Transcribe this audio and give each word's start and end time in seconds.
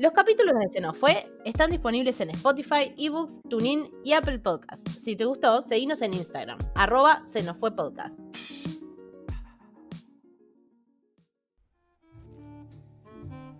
Los 0.00 0.12
capítulos 0.12 0.54
de 0.58 0.70
Se 0.70 0.80
nos 0.80 0.96
fue 0.96 1.30
están 1.44 1.70
disponibles 1.70 2.18
en 2.22 2.30
Spotify, 2.30 2.94
eBooks, 2.96 3.42
TuneIn 3.50 3.90
y 4.02 4.14
Apple 4.14 4.38
Podcasts. 4.38 4.90
Si 4.92 5.14
te 5.14 5.26
gustó, 5.26 5.60
seguinos 5.60 6.00
en 6.00 6.14
Instagram, 6.14 6.58
arroba 6.74 7.20
Se 7.26 7.42
nos 7.42 7.58
fue 7.58 7.76
podcast. 7.76 8.20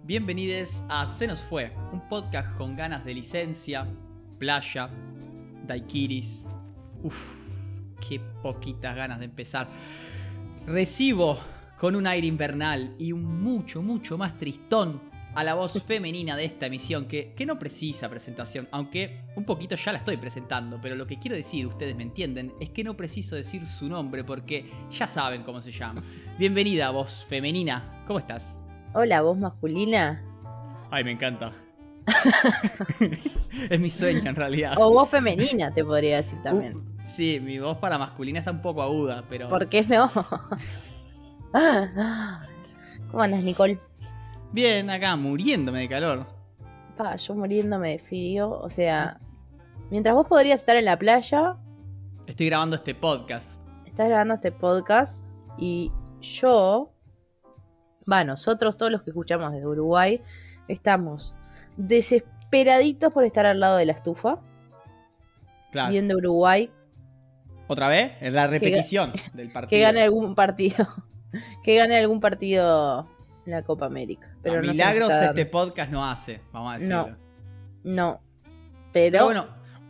Bienvenidos 0.03 0.83
a 0.89 1.07
Se 1.07 1.27
nos 1.27 1.41
fue, 1.41 1.75
un 1.93 2.09
podcast 2.09 2.57
con 2.57 2.75
ganas 2.75 3.05
de 3.05 3.13
licencia, 3.13 3.87
playa, 4.39 4.89
daiquiris. 5.67 6.47
Uf, 7.03 7.35
qué 8.09 8.19
poquitas 8.43 8.97
ganas 8.97 9.19
de 9.19 9.27
empezar. 9.27 9.69
Recibo 10.67 11.39
con 11.77 11.97
un 11.97 12.07
aire 12.07 12.27
invernal 12.27 12.95
y 12.99 13.13
un 13.13 13.43
mucho, 13.43 13.83
mucho 13.83 14.17
más 14.17 14.39
tristón 14.39 15.10
a 15.35 15.45
la 15.45 15.55
voz 15.55 15.83
femenina 15.85 16.37
de 16.37 16.45
esta 16.45 16.67
emisión, 16.67 17.07
que, 17.07 17.33
que, 17.35 17.47
no 17.47 17.59
precisa 17.59 18.09
presentación, 18.09 18.69
aunque 18.73 19.21
un 19.37 19.45
poquito 19.45 19.77
ya 19.77 19.93
la 19.93 19.99
estoy 19.99 20.17
presentando, 20.17 20.81
pero 20.81 20.97
lo 20.97 21.07
que 21.07 21.19
quiero 21.19 21.37
decir, 21.37 21.67
ustedes 21.67 21.95
me 21.97 22.03
entienden, 22.03 22.53
es 22.61 22.71
que 22.71 22.83
no 22.83 22.97
preciso 22.97 23.37
decir 23.37 23.67
su 23.67 23.89
nombre 23.89 24.25
porque 24.25 24.69
ya 24.91 25.07
saben 25.07 25.43
cómo 25.43 25.61
se 25.61 25.73
llama. 25.73 26.03
Bienvenida, 26.39 26.91
voz 26.91 27.25
femenina, 27.25 28.03
¿cómo 28.07 28.19
estás? 28.19 28.59
Hola, 28.93 29.23
voz 29.23 29.39
masculina. 29.39 30.25
Ay, 30.91 31.05
me 31.05 31.13
encanta. 31.13 31.53
es 33.71 33.79
mi 33.79 33.91
sueño 33.91 34.29
en 34.29 34.35
realidad. 34.35 34.75
O 34.79 34.91
voz 34.91 35.09
femenina, 35.09 35.73
te 35.73 35.85
podría 35.85 36.17
decir 36.17 36.43
también. 36.43 36.77
Uh, 36.77 36.83
sí, 37.01 37.39
mi 37.41 37.61
voz 37.61 37.79
para 37.79 37.99
masculina 37.99 38.41
está 38.41 38.51
un 38.51 38.61
poco 38.61 38.83
aguda, 38.83 39.25
pero... 39.29 39.49
¿Por 39.49 39.69
qué 39.69 39.85
no? 39.85 40.11
¿Cómo 43.11 43.23
andas, 43.23 43.43
Nicole? 43.43 43.79
Bien, 44.53 44.91
acá 44.91 45.15
muriéndome 45.15 45.79
de 45.79 45.89
calor. 45.89 46.27
Pa, 46.97 47.15
yo 47.15 47.35
muriéndome 47.37 47.93
de 47.93 47.99
frío. 48.01 48.51
O 48.51 48.69
sea, 48.69 49.21
mientras 49.91 50.13
vos 50.13 50.27
podrías 50.27 50.59
estar 50.59 50.75
en 50.75 50.87
la 50.87 50.99
playa. 50.99 51.57
Estoy 52.27 52.47
grabando 52.47 52.75
este 52.75 52.97
podcast. 52.97 53.61
Estás 53.87 54.09
grabando 54.09 54.35
este 54.35 54.51
podcast 54.51 55.25
y 55.57 55.93
yo. 56.21 56.93
Va, 58.11 58.25
nosotros, 58.25 58.77
todos 58.77 58.91
los 58.91 59.05
que 59.05 59.11
escuchamos 59.11 59.53
desde 59.53 59.69
Uruguay, 59.69 60.21
estamos 60.67 61.37
desesperaditos 61.77 63.13
por 63.13 63.23
estar 63.23 63.47
al 63.47 63.61
lado 63.61 63.77
de 63.77 63.87
la 63.87 63.93
estufa. 63.93 64.41
Claro. 65.71 65.93
Viendo 65.93 66.17
Uruguay. 66.17 66.73
¿Otra 67.69 67.89
vez? 67.89 68.15
Es 68.21 68.33
la 68.33 68.49
repetición 68.49 69.13
que, 69.13 69.23
del 69.33 69.53
partido. 69.53 69.69
Que 69.71 69.81
gane 69.81 70.03
algún 70.03 70.35
partido. 70.35 70.89
que 71.63 71.77
gane 71.77 71.99
algún 71.99 72.19
partido 72.19 73.09
la 73.51 73.63
Copa 73.63 73.87
América. 73.87 74.35
Pero 74.43 74.59
a 74.59 74.63
no 74.63 74.71
milagros 74.71 75.13
este 75.13 75.47
podcast 75.47 75.91
no 75.91 76.09
hace, 76.09 76.41
vamos 76.53 76.73
a 76.73 76.75
decirlo. 76.77 77.09
No, 77.09 77.95
no. 77.95 78.21
Pero, 78.93 79.13
pero, 79.13 79.25
bueno, 79.25 79.47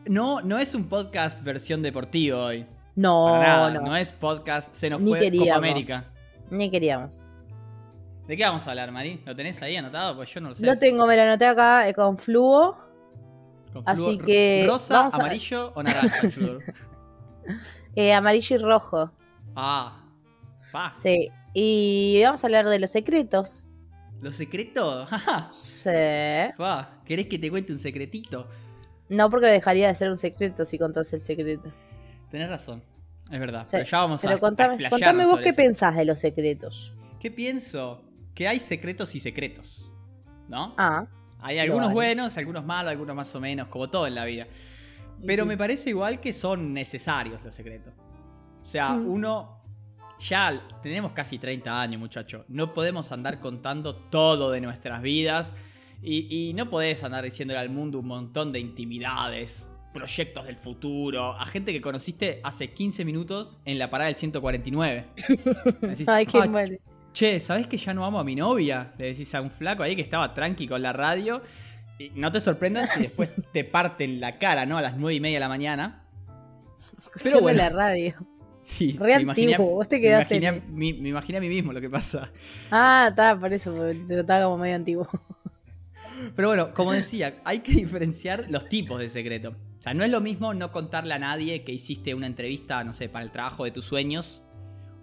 no, 0.06 0.40
no 0.42 0.58
es 0.58 0.74
un 0.74 0.88
podcast 0.88 1.42
versión 1.42 1.82
deportiva 1.82 2.44
hoy. 2.44 2.66
No, 2.96 3.38
nada. 3.38 3.72
no. 3.72 3.82
No 3.82 3.96
es 3.96 4.12
podcast, 4.12 4.74
se 4.74 4.90
nos 4.90 5.00
Ni 5.00 5.10
fue 5.10 5.20
queríamos. 5.20 5.48
Copa 5.48 5.58
América. 5.58 6.04
Ni 6.50 6.70
queríamos. 6.70 7.32
¿De 8.26 8.36
qué 8.36 8.44
vamos 8.44 8.66
a 8.66 8.70
hablar, 8.70 8.92
Mari? 8.92 9.22
¿Lo 9.24 9.34
tenés 9.34 9.60
ahí 9.62 9.76
anotado? 9.76 10.14
Pues 10.14 10.32
yo 10.32 10.40
no 10.40 10.50
lo 10.50 10.54
sé. 10.54 10.64
Lo 10.64 10.76
tengo, 10.76 11.06
me 11.06 11.16
lo 11.16 11.22
anoté 11.22 11.46
acá 11.46 11.88
eh, 11.88 11.94
con 11.94 12.18
fluo. 12.18 12.78
Con 13.72 13.82
Así 13.86 14.02
flúor. 14.02 14.24
que 14.24 14.64
¿Rosa, 14.68 15.08
amarillo 15.12 15.72
o 15.74 15.82
naranja 15.82 16.28
eh, 17.96 18.12
amarillo 18.12 18.56
y 18.56 18.58
rojo. 18.58 19.12
Ah. 19.56 19.96
Sí. 20.92 21.30
Y 21.54 22.20
vamos 22.24 22.42
a 22.44 22.46
hablar 22.46 22.68
de 22.68 22.78
los 22.78 22.90
secretos. 22.90 23.68
¿Lo 24.20 24.32
secreto? 24.32 25.06
Sí. 25.48 25.88
¿Querés 27.04 27.26
que 27.26 27.38
te 27.38 27.50
cuente 27.50 27.72
un 27.72 27.78
secretito? 27.78 28.48
No 29.08 29.28
porque 29.30 29.46
dejaría 29.46 29.88
de 29.88 29.94
ser 29.94 30.10
un 30.10 30.18
secreto 30.18 30.64
si 30.64 30.78
contás 30.78 31.12
el 31.12 31.20
secreto. 31.20 31.72
Tenés 32.30 32.48
razón. 32.48 32.82
Es 33.32 33.38
verdad. 33.40 33.64
Sí. 33.64 33.70
Pero 33.72 33.84
ya 33.84 33.98
vamos 33.98 34.24
a 34.24 34.28
Pero 34.28 34.40
contame, 34.40 34.74
explayarnos 34.74 35.10
contame 35.24 35.30
vos 35.32 35.40
qué 35.42 35.48
eso. 35.50 35.56
pensás 35.56 35.96
de 35.96 36.04
los 36.04 36.20
secretos. 36.20 36.94
¿Qué 37.18 37.30
pienso? 37.30 38.02
Que 38.34 38.46
hay 38.46 38.60
secretos 38.60 39.14
y 39.14 39.20
secretos. 39.20 39.92
¿No? 40.48 40.74
Ah. 40.78 41.06
Hay 41.40 41.58
algunos 41.58 41.88
hay. 41.88 41.94
buenos, 41.94 42.36
algunos 42.36 42.64
malos, 42.64 42.90
algunos 42.90 43.16
más 43.16 43.34
o 43.34 43.40
menos, 43.40 43.68
como 43.68 43.88
todo 43.88 44.06
en 44.06 44.14
la 44.14 44.24
vida. 44.24 44.46
Pero 45.26 45.44
me 45.46 45.56
parece 45.56 45.90
igual 45.90 46.20
que 46.20 46.32
son 46.32 46.72
necesarios 46.72 47.42
los 47.42 47.54
secretos. 47.54 47.92
O 48.62 48.64
sea, 48.64 48.90
Mm. 48.92 49.08
uno. 49.10 49.59
Ya 50.20 50.58
tenemos 50.82 51.12
casi 51.12 51.38
30 51.38 51.80
años, 51.80 52.00
muchacho. 52.00 52.44
No 52.48 52.74
podemos 52.74 53.10
andar 53.12 53.40
contando 53.40 53.94
todo 53.96 54.50
de 54.50 54.60
nuestras 54.60 55.02
vidas. 55.02 55.52
Y, 56.02 56.26
y 56.48 56.54
no 56.54 56.70
podés 56.70 57.02
andar 57.04 57.24
diciéndole 57.24 57.60
al 57.60 57.68
mundo 57.70 57.98
un 58.00 58.06
montón 58.06 58.52
de 58.52 58.58
intimidades, 58.60 59.68
proyectos 59.92 60.46
del 60.46 60.56
futuro, 60.56 61.32
a 61.32 61.44
gente 61.44 61.72
que 61.72 61.80
conociste 61.80 62.40
hace 62.42 62.72
15 62.72 63.04
minutos 63.04 63.56
en 63.64 63.78
la 63.78 63.90
parada 63.90 64.08
del 64.08 64.16
149. 64.16 65.08
Decís, 65.82 66.08
Ay, 66.08 66.26
qué 66.26 66.38
"Ah. 66.38 66.66
Che, 67.12 67.40
¿sabés 67.40 67.66
que 67.66 67.76
ya 67.76 67.92
no 67.92 68.06
amo 68.06 68.20
a 68.20 68.24
mi 68.24 68.36
novia? 68.36 68.92
Le 68.96 69.06
decís 69.06 69.34
a 69.34 69.40
un 69.40 69.50
flaco 69.50 69.82
ahí 69.82 69.96
que 69.96 70.02
estaba 70.02 70.32
tranqui 70.32 70.68
con 70.68 70.80
la 70.80 70.92
radio. 70.92 71.42
Y 71.98 72.10
no 72.14 72.30
te 72.32 72.40
sorprendas 72.40 72.90
si 72.94 73.00
después 73.00 73.30
te 73.52 73.64
parten 73.64 74.20
la 74.20 74.38
cara, 74.38 74.64
¿no? 74.64 74.78
A 74.78 74.82
las 74.82 74.96
nueve 74.96 75.14
y 75.16 75.20
media 75.20 75.36
de 75.36 75.40
la 75.40 75.48
mañana. 75.48 76.04
Pero 77.22 77.40
bueno. 77.40 77.58
la 77.58 77.68
radio. 77.68 78.14
Sí, 78.62 78.96
Re 79.00 79.16
me 79.16 79.22
imaginé, 79.22 79.54
antiguo, 79.54 79.74
vos 79.76 79.88
te 79.88 79.96
me 79.96 80.02
quedaste 80.02 80.36
imaginé 80.36 80.62
en- 80.66 80.74
mí- 80.74 80.92
me 80.94 81.08
imaginé 81.08 81.38
a 81.38 81.40
mí 81.40 81.48
mismo 81.48 81.72
lo 81.72 81.80
que 81.80 81.88
pasa. 81.88 82.30
Ah, 82.70 83.06
está, 83.10 83.38
por 83.38 83.52
eso, 83.52 83.72
te 84.06 84.14
lo 84.14 84.20
estaba 84.20 84.44
como 84.44 84.58
medio 84.58 84.76
antiguo. 84.76 85.08
Pero 86.36 86.48
bueno, 86.48 86.74
como 86.74 86.92
decía, 86.92 87.40
hay 87.44 87.60
que 87.60 87.72
diferenciar 87.72 88.50
los 88.50 88.68
tipos 88.68 88.98
de 89.00 89.08
secreto. 89.08 89.56
O 89.78 89.82
sea, 89.82 89.94
no 89.94 90.04
es 90.04 90.10
lo 90.10 90.20
mismo 90.20 90.52
no 90.52 90.70
contarle 90.70 91.14
a 91.14 91.18
nadie 91.18 91.64
que 91.64 91.72
hiciste 91.72 92.14
una 92.14 92.26
entrevista, 92.26 92.84
no 92.84 92.92
sé, 92.92 93.08
para 93.08 93.24
el 93.24 93.30
trabajo 93.30 93.64
de 93.64 93.70
tus 93.70 93.86
sueños. 93.86 94.42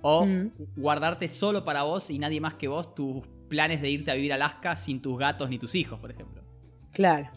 O 0.03 0.25
Mm. 0.25 0.51
guardarte 0.75 1.27
solo 1.27 1.65
para 1.65 1.81
vos 1.83 2.11
y 2.11 2.19
nadie 2.19 2.39
más 2.39 2.53
que 2.53 2.67
vos 2.67 2.93
tus 2.93 3.25
planes 3.49 3.81
de 3.81 3.89
irte 3.89 4.11
a 4.11 4.13
vivir 4.13 4.31
a 4.31 4.35
Alaska 4.35 4.75
sin 4.75 5.01
tus 5.01 5.17
gatos 5.17 5.49
ni 5.49 5.57
tus 5.57 5.73
hijos, 5.73 5.99
por 5.99 6.11
ejemplo. 6.11 6.43
Claro. 6.91 7.31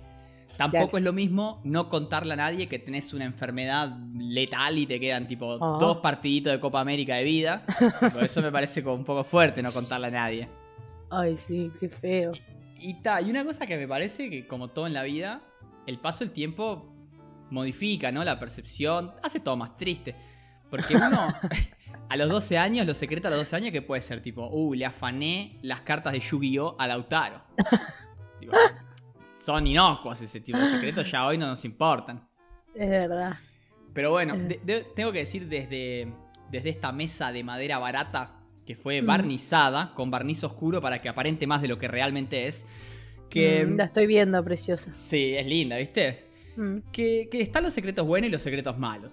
Tampoco 0.61 0.91
Claro. 0.91 0.99
es 0.99 1.05
lo 1.05 1.13
mismo 1.13 1.61
no 1.65 1.89
contarle 1.89 2.35
a 2.35 2.37
nadie 2.37 2.69
que 2.69 2.79
tenés 2.79 3.13
una 3.15 3.25
enfermedad 3.25 3.97
letal 4.17 4.77
y 4.79 4.87
te 4.87 5.01
quedan 5.01 5.27
tipo 5.27 5.55
Ah. 5.61 5.79
dos 5.81 5.99
partiditos 5.99 6.53
de 6.53 6.61
Copa 6.61 6.81
América 6.81 7.15
de 7.17 7.25
vida. 7.25 7.65
Por 8.13 8.23
eso 8.25 8.43
me 8.43 8.53
parece 8.53 8.83
como 8.85 8.97
un 8.97 9.05
poco 9.05 9.25
fuerte 9.25 9.63
no 9.63 9.73
contarle 9.73 10.09
a 10.09 10.11
nadie. 10.11 10.49
Ay, 11.11 11.37
sí, 11.37 11.71
qué 11.81 11.89
feo. 11.89 12.33
Y, 12.79 12.95
ta, 13.03 13.21
y 13.21 13.31
una 13.31 13.45
cosa 13.45 13.67
que 13.67 13.77
me 13.77 13.89
parece 13.89 14.31
que 14.31 14.47
como 14.47 14.69
todo 14.69 14.87
en 14.87 14.93
la 14.95 15.03
vida, 15.03 15.41
el 15.87 15.99
paso 15.99 16.25
del 16.25 16.33
tiempo 16.33 16.95
modifica, 17.51 18.13
¿no? 18.13 18.23
La 18.23 18.39
percepción, 18.39 19.13
hace 19.23 19.41
todo 19.41 19.57
más 19.57 19.77
triste. 19.77 20.15
Porque 20.71 20.95
uno, 20.95 21.09
a 22.09 22.17
los 22.17 22.29
12 22.29 22.59
años, 22.59 22.87
los 22.87 22.97
secretos 22.97 23.27
a 23.27 23.31
los 23.31 23.41
12 23.41 23.57
años, 23.57 23.71
que 23.73 23.83
puede 23.83 24.03
ser 24.03 24.21
tipo, 24.23 24.47
uh, 24.49 24.75
le 24.75 24.85
afané 24.87 25.59
las 25.63 25.81
cartas 25.81 26.13
de 26.13 26.21
Yu-Gi-Oh! 26.21 26.77
a 26.79 26.87
Lautaro. 26.87 27.41
Tipo, 28.41 28.53
son 29.53 29.67
inocuos 29.67 30.21
ese 30.21 30.41
tipo 30.41 30.59
de 30.59 30.71
secretos, 30.71 31.11
ya 31.11 31.27
hoy 31.27 31.39
no 31.39 31.47
nos 31.47 31.65
importan. 31.65 32.27
Es 32.75 32.89
verdad. 32.89 33.39
Pero 33.93 34.11
bueno, 34.13 34.37
de- 34.37 34.61
de- 34.65 34.85
tengo 34.95 35.11
que 35.13 35.19
decir 35.19 35.49
desde, 35.49 36.13
desde 36.51 36.69
esta 36.71 36.93
mesa 36.93 37.33
de 37.33 37.43
madera 37.43 37.79
barata 37.79 38.37
que 38.67 38.77
fue 38.77 39.03
Mm. 39.03 39.07
barnizada, 39.07 39.93
con 39.95 40.11
barniz 40.11 40.45
oscuro 40.45 40.81
para 40.81 41.01
que 41.01 41.09
aparente 41.09 41.47
más 41.47 41.61
de 41.63 41.69
lo 41.69 41.79
que 41.79 41.89
realmente 41.89 42.47
es, 42.47 42.65
que... 43.29 43.65
Mm, 43.67 43.77
la 43.77 43.85
estoy 43.85 44.07
viendo, 44.07 44.43
preciosa. 44.45 44.93
Sí, 44.93 45.35
es 45.37 45.47
linda, 45.47 45.77
¿viste? 45.77 46.29
Mm, 46.57 46.79
Que, 46.93 47.29
que 47.31 47.41
están 47.43 47.63
los 47.65 47.75
secretos 47.75 48.07
buenos 48.07 48.29
y 48.29 48.33
los 48.33 48.43
secretos 48.43 48.79
malos. 48.79 49.13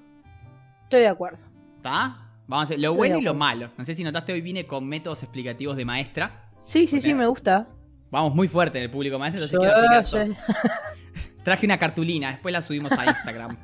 estoy 0.83 1.01
de 1.01 1.07
acuerdo. 1.07 1.40
¿Está? 1.78 2.24
Vamos 2.48 2.62
a 2.62 2.63
hacer 2.66 2.80
lo 2.80 2.92
Estoy 2.92 2.98
bueno 3.10 3.19
y 3.19 3.24
lo 3.24 3.33
malo. 3.33 3.72
No 3.78 3.83
sé 3.83 3.94
si 3.94 4.04
notaste, 4.04 4.31
hoy 4.33 4.42
vine 4.42 4.66
con 4.66 4.88
métodos 4.88 5.22
explicativos 5.24 5.75
de 5.75 5.83
maestra. 5.86 6.50
Sí, 6.54 6.88
sí, 6.88 7.01
sí, 7.01 7.13
me 7.13 7.28
gusta. 7.28 7.68
Vamos 8.12 8.33
muy 8.36 8.48
fuerte 8.48 8.77
en 8.77 8.86
el 8.86 8.89
público 8.92 9.19
maestro, 9.19 9.44
entonces 9.44 9.59
Yo- 9.69 9.88
quiero 9.89 10.04
todo. 10.04 10.25
yo- 10.25 11.44
Traje 11.44 11.65
una 11.65 11.77
cartulina, 11.77 12.31
después 12.31 12.51
la 12.54 12.62
subimos 12.62 12.92
a 12.94 13.06
Instagram. 13.06 13.57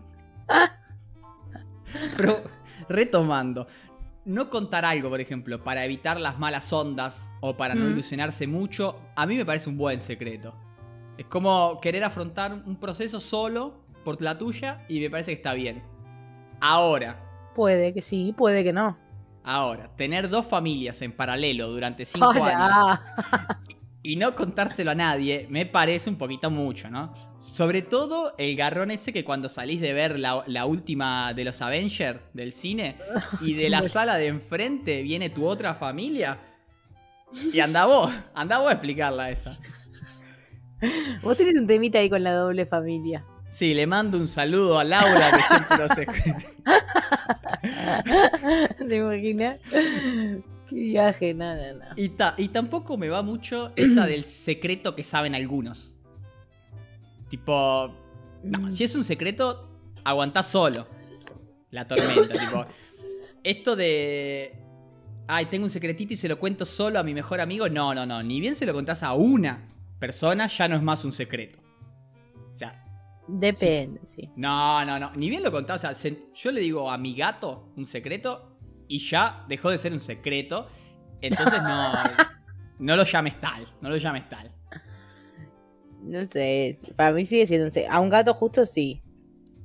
Pero, 2.17 2.37
retomando. 2.89 3.67
No 4.25 4.49
contar 4.49 4.85
algo, 4.85 5.09
por 5.09 5.19
ejemplo, 5.19 5.63
para 5.63 5.83
evitar 5.83 6.19
las 6.19 6.39
malas 6.39 6.71
ondas 6.71 7.29
o 7.41 7.57
para 7.57 7.75
no 7.75 7.85
Mm. 7.85 7.91
ilusionarse 7.91 8.47
mucho, 8.47 8.97
a 9.15 9.25
mí 9.25 9.35
me 9.35 9.45
parece 9.45 9.69
un 9.69 9.77
buen 9.77 9.99
secreto. 9.99 10.55
Es 11.17 11.25
como 11.25 11.77
querer 11.81 12.03
afrontar 12.05 12.53
un 12.65 12.77
proceso 12.77 13.19
solo 13.19 13.81
por 14.05 14.21
la 14.21 14.37
tuya 14.37 14.85
y 14.87 14.99
me 15.01 15.09
parece 15.09 15.31
que 15.31 15.35
está 15.35 15.53
bien. 15.53 15.83
Ahora, 16.61 17.19
Puede 17.53 17.93
que 17.93 18.01
sí, 18.01 18.33
puede 18.35 18.63
que 18.63 18.73
no. 18.73 18.97
Ahora, 19.43 19.93
tener 19.95 20.29
dos 20.29 20.45
familias 20.45 21.01
en 21.01 21.11
paralelo 21.11 21.67
durante 21.69 22.03
cinco 22.05 22.31
años 22.31 22.99
y 24.03 24.17
no 24.17 24.35
contárselo 24.35 24.91
a 24.91 24.95
nadie 24.95 25.47
me 25.49 25.65
parece 25.65 26.09
un 26.09 26.17
poquito 26.17 26.51
mucho, 26.51 26.89
¿no? 26.89 27.13
Sobre 27.39 27.81
todo 27.81 28.35
el 28.37 28.55
garrón 28.57 28.91
ese 28.91 29.13
que 29.13 29.23
cuando 29.23 29.47
salís 29.47 29.79
de 29.79 29.93
ver 29.93 30.19
la, 30.19 30.65
última 30.65 31.33
de 31.33 31.45
los 31.45 31.61
Avengers 31.61 32.19
del 32.33 32.51
cine 32.51 32.97
y 33.41 33.53
de 33.53 33.69
la 33.69 33.81
sala 33.89 34.17
de 34.17 34.27
enfrente 34.27 35.01
viene 35.01 35.29
tu 35.29 35.47
otra 35.47 35.73
familia. 35.73 36.37
Y 37.53 37.61
anda 37.61 37.85
vos, 37.85 38.13
anda 38.35 38.59
vos 38.59 38.69
a 38.69 38.73
explicarla 38.73 39.31
esa. 39.31 39.57
Vos 41.21 41.37
tenés 41.37 41.55
un 41.55 41.65
temita 41.65 41.99
ahí 41.99 42.09
con 42.09 42.23
la 42.23 42.33
doble 42.33 42.65
familia. 42.65 43.25
Sí, 43.49 43.73
le 43.73 43.87
mando 43.87 44.17
un 44.17 44.27
saludo 44.27 44.79
a 44.79 44.83
Laura 44.83 45.31
que 45.31 45.43
siempre 45.43 45.77
lo 45.77 45.87
sé. 45.95 46.07
¿Te 48.87 48.95
imaginas? 48.97 49.59
Qué 50.73 50.79
viaje, 50.79 51.33
nada, 51.33 51.73
nada. 51.73 51.93
Y, 51.95 52.11
y 52.37 52.47
tampoco 52.47 52.97
me 52.97 53.09
va 53.09 53.21
mucho 53.21 53.71
esa 53.75 54.05
del 54.07 54.25
secreto 54.25 54.95
que 54.95 55.03
saben 55.03 55.35
algunos. 55.35 55.97
Tipo, 57.29 57.93
no, 58.43 58.59
mm. 58.59 58.71
si 58.71 58.83
es 58.83 58.95
un 58.95 59.03
secreto, 59.03 59.69
aguantás 60.03 60.47
solo 60.47 60.85
la 61.69 61.87
tormenta. 61.87 62.33
tipo, 62.33 62.63
esto 63.43 63.75
de. 63.75 64.59
Ay, 65.27 65.45
tengo 65.45 65.65
un 65.65 65.69
secretito 65.69 66.13
y 66.13 66.17
se 66.17 66.27
lo 66.27 66.39
cuento 66.39 66.65
solo 66.65 66.99
a 66.99 67.03
mi 67.03 67.13
mejor 67.13 67.39
amigo. 67.39 67.69
No, 67.69 67.93
no, 67.93 68.05
no. 68.05 68.23
Ni 68.23 68.41
bien 68.41 68.55
se 68.55 68.65
lo 68.65 68.73
contás 68.73 69.03
a 69.03 69.13
una 69.13 69.69
persona, 69.99 70.47
ya 70.47 70.67
no 70.67 70.75
es 70.75 70.81
más 70.81 71.05
un 71.05 71.11
secreto. 71.11 71.59
O 72.51 72.55
sea. 72.55 72.79
Depende, 73.27 74.01
sí. 74.05 74.29
No, 74.35 74.83
no, 74.85 74.99
no. 74.99 75.11
Ni 75.15 75.29
bien 75.29 75.43
lo 75.43 75.51
contás. 75.51 75.83
O 75.83 75.95
sea, 75.95 76.11
yo 76.33 76.51
le 76.51 76.61
digo 76.61 76.89
a 76.89 76.97
mi 76.97 77.15
gato 77.15 77.71
un 77.77 77.85
secreto 77.85 78.52
y 78.93 78.99
ya 78.99 79.43
dejó 79.47 79.71
de 79.71 79.79
ser 79.79 79.91
un 79.91 79.99
secreto. 79.99 80.67
Entonces 81.19 81.63
no, 81.63 81.93
no 82.79 82.95
lo 82.95 83.03
llames 83.03 83.39
tal, 83.39 83.65
no 83.81 83.89
lo 83.89 83.97
llames 83.97 84.29
tal. 84.29 84.51
No 86.03 86.23
sé, 86.25 86.77
para 86.95 87.11
mí 87.11 87.25
sigue 87.25 87.47
siendo 87.47 87.65
un 87.65 87.71
secreto. 87.71 87.95
A 87.95 87.99
un 87.99 88.09
gato 88.09 88.35
justo 88.35 88.67
sí. 88.67 89.01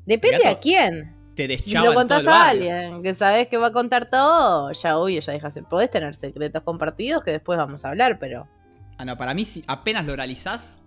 Depende 0.07 0.47
a 0.47 0.59
quién. 0.59 1.15
Te 1.35 1.59
si 1.59 1.75
lo 1.75 1.93
contás 1.93 2.27
a 2.27 2.49
alguien 2.49 3.03
que 3.03 3.15
sabes 3.15 3.49
que 3.49 3.59
va 3.59 3.69
a 3.69 3.73
contar 3.73 4.09
todo, 4.09 4.73
ya 4.73 4.97
obvio, 4.97 5.21
ya 5.21 5.35
dejas. 5.35 5.61
Podés 5.69 5.91
tener 5.91 6.15
secretos 6.15 6.63
compartidos 6.63 7.23
que 7.23 7.33
después 7.33 7.59
vamos 7.59 7.85
a 7.85 7.91
hablar, 7.91 8.19
pero. 8.19 8.49
Ah, 8.97 9.05
no, 9.05 9.19
para 9.19 9.35
mí, 9.35 9.45
si 9.45 9.63
apenas 9.67 10.07
lo 10.07 10.17
realizás, 10.17 10.81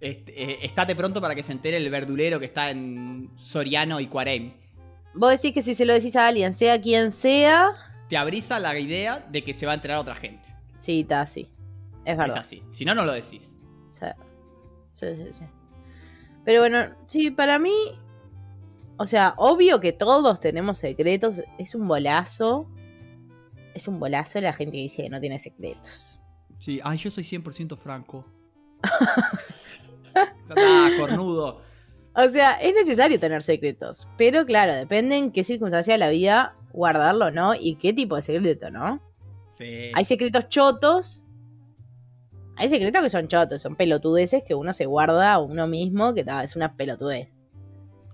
eh, 0.00 0.58
estate 0.62 0.96
pronto 0.96 1.20
para 1.20 1.34
que 1.34 1.44
se 1.44 1.52
entere 1.52 1.76
el 1.76 1.88
verdulero 1.90 2.40
que 2.40 2.46
está 2.46 2.70
en 2.70 3.30
Soriano 3.36 4.00
y 4.00 4.08
Cuarem. 4.08 4.52
Vos 5.14 5.30
decís 5.30 5.54
que 5.54 5.62
si 5.62 5.74
se 5.74 5.84
lo 5.84 5.92
decís 5.92 6.16
a 6.16 6.26
alguien, 6.26 6.54
sea 6.54 6.80
quien 6.80 7.12
sea. 7.12 7.72
Te 8.08 8.16
abrisa 8.16 8.58
la 8.58 8.78
idea 8.78 9.24
de 9.30 9.44
que 9.44 9.54
se 9.54 9.64
va 9.66 9.72
a 9.72 9.74
enterar 9.76 9.98
otra 9.98 10.14
gente. 10.14 10.48
Sí, 10.78 11.00
está 11.00 11.20
así. 11.20 11.48
Es 12.04 12.16
verdad. 12.16 12.36
Es 12.36 12.42
así. 12.42 12.62
Si 12.70 12.84
no, 12.84 12.94
no 12.94 13.04
lo 13.04 13.12
decís. 13.12 13.56
Sí. 13.92 14.06
Sí, 14.92 15.06
sí, 15.16 15.32
sí. 15.32 15.44
Pero 16.44 16.60
bueno, 16.60 16.94
sí, 17.06 17.30
para 17.30 17.58
mí. 17.58 17.74
O 18.96 19.06
sea, 19.06 19.34
obvio 19.38 19.80
que 19.80 19.92
todos 19.92 20.40
tenemos 20.40 20.78
secretos. 20.78 21.42
Es 21.58 21.74
un 21.74 21.86
bolazo. 21.86 22.68
Es 23.74 23.88
un 23.88 23.98
bolazo 23.98 24.40
la 24.40 24.52
gente 24.52 24.76
que 24.76 24.82
dice 24.82 25.02
que 25.04 25.10
no 25.10 25.20
tiene 25.20 25.38
secretos. 25.38 26.20
Sí, 26.58 26.80
ay, 26.82 26.98
yo 26.98 27.10
soy 27.10 27.24
100% 27.24 27.76
franco. 27.76 28.24
ah, 30.14 30.90
cornudo. 30.98 31.60
O 32.16 32.28
sea, 32.28 32.52
es 32.52 32.74
necesario 32.74 33.18
tener 33.18 33.42
secretos. 33.42 34.08
Pero 34.16 34.46
claro, 34.46 34.74
depende 34.74 35.16
en 35.16 35.32
qué 35.32 35.42
circunstancia 35.42 35.94
de 35.94 35.98
la 35.98 36.10
vida 36.10 36.56
guardarlo, 36.72 37.30
¿no? 37.30 37.54
Y 37.54 37.76
qué 37.76 37.92
tipo 37.92 38.16
de 38.16 38.22
secreto, 38.22 38.70
¿no? 38.70 39.00
Sí. 39.52 39.90
Hay 39.94 40.04
secretos 40.04 40.48
chotos. 40.48 41.24
Hay 42.56 42.68
secretos 42.68 43.02
que 43.02 43.10
son 43.10 43.26
chotos, 43.26 43.60
son 43.60 43.74
pelotudeces 43.74 44.44
que 44.44 44.54
uno 44.54 44.72
se 44.72 44.86
guarda 44.86 45.32
a 45.32 45.40
uno 45.40 45.66
mismo, 45.66 46.14
que 46.14 46.24
es 46.44 46.54
una 46.54 46.76
pelotudez. 46.76 47.44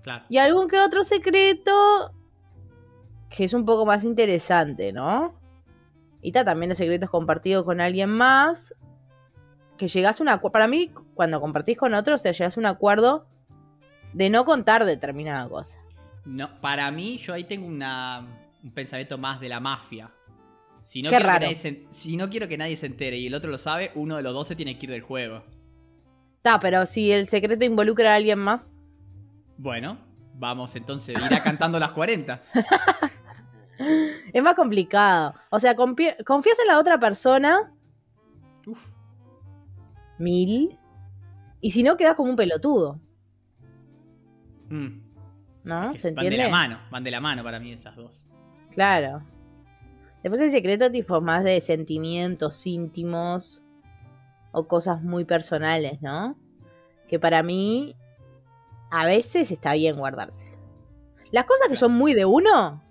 Claro. 0.01 0.25
Y 0.29 0.37
algún 0.37 0.67
que 0.67 0.79
otro 0.79 1.03
secreto 1.03 2.11
que 3.29 3.45
es 3.45 3.53
un 3.53 3.65
poco 3.65 3.85
más 3.85 4.03
interesante, 4.03 4.91
¿no? 4.91 5.33
Y 6.21 6.29
está 6.29 6.43
también 6.43 6.69
los 6.69 6.77
secretos 6.77 7.09
compartidos 7.09 7.63
con 7.63 7.81
alguien 7.81 8.09
más. 8.09 8.75
Que 9.77 9.87
llegas 9.87 10.19
a 10.19 10.23
un 10.23 10.29
acuerdo. 10.29 10.51
Para 10.51 10.67
mí, 10.67 10.91
cuando 11.15 11.39
compartís 11.39 11.77
con 11.77 11.93
otro, 11.93 12.15
o 12.15 12.17
sea, 12.17 12.33
llegas 12.33 12.57
a 12.57 12.59
un 12.59 12.65
acuerdo 12.65 13.25
de 14.13 14.29
no 14.29 14.45
contar 14.45 14.85
determinada 14.85 15.47
cosa. 15.47 15.77
No, 16.25 16.59
para 16.61 16.89
mí, 16.91 17.17
yo 17.17 17.33
ahí 17.33 17.43
tengo 17.43 17.67
una, 17.67 18.27
un 18.63 18.71
pensamiento 18.71 19.17
más 19.17 19.39
de 19.39 19.49
la 19.49 19.59
mafia. 19.59 20.11
Si 20.83 21.01
no, 21.01 21.09
Qué 21.09 21.17
quiero 21.17 21.31
raro. 21.31 21.49
Que 21.49 21.55
se, 21.55 21.85
si 21.89 22.17
no 22.17 22.29
quiero 22.29 22.47
que 22.47 22.57
nadie 22.57 22.77
se 22.77 22.85
entere 22.85 23.17
y 23.17 23.27
el 23.27 23.33
otro 23.33 23.51
lo 23.51 23.57
sabe, 23.57 23.91
uno 23.95 24.17
de 24.17 24.23
los 24.23 24.33
dos 24.33 24.47
se 24.47 24.55
tiene 24.55 24.77
que 24.77 24.85
ir 24.85 24.91
del 24.91 25.01
juego. 25.01 25.43
Está, 26.37 26.59
pero 26.59 26.85
si 26.85 27.11
el 27.11 27.27
secreto 27.27 27.65
involucra 27.65 28.13
a 28.13 28.15
alguien 28.15 28.39
más. 28.39 28.75
Bueno, 29.57 29.99
vamos 30.33 30.75
entonces, 30.75 31.15
irá 31.23 31.43
cantando 31.43 31.79
las 31.79 31.91
40. 31.91 32.41
es 34.33 34.43
más 34.43 34.55
complicado. 34.55 35.35
O 35.49 35.59
sea, 35.59 35.75
confías 35.75 36.59
en 36.59 36.67
la 36.67 36.79
otra 36.79 36.99
persona. 36.99 37.73
Uf. 38.65 38.93
Mil. 40.17 40.79
Y 41.61 41.71
si 41.71 41.83
no, 41.83 41.95
quedas 41.95 42.15
como 42.15 42.31
un 42.31 42.35
pelotudo. 42.35 42.99
Mm. 44.71 45.11
¿No? 45.63 45.93
¿Se 45.95 46.09
van 46.11 46.25
entiende? 46.25 46.37
de 46.37 46.43
la 46.43 46.49
mano, 46.49 46.79
van 46.89 47.03
de 47.03 47.11
la 47.11 47.21
mano 47.21 47.43
para 47.43 47.59
mí 47.59 47.71
esas 47.71 47.95
dos. 47.95 48.25
Claro. 48.71 49.21
Después 50.23 50.41
el 50.41 50.49
secreto, 50.51 50.89
tipo, 50.91 51.19
más 51.21 51.43
de 51.43 51.59
sentimientos 51.61 52.65
íntimos 52.65 53.63
o 54.51 54.67
cosas 54.67 55.01
muy 55.03 55.25
personales, 55.25 56.01
¿no? 56.01 56.35
Que 57.07 57.19
para 57.19 57.43
mí 57.43 57.95
a 58.91 59.05
veces 59.05 59.51
está 59.51 59.73
bien 59.73 59.97
guardárselas. 59.97 60.57
Las 61.31 61.45
cosas 61.45 61.67
que 61.69 61.75
son 61.75 61.93
muy 61.93 62.13
de 62.13 62.25
uno, 62.25 62.83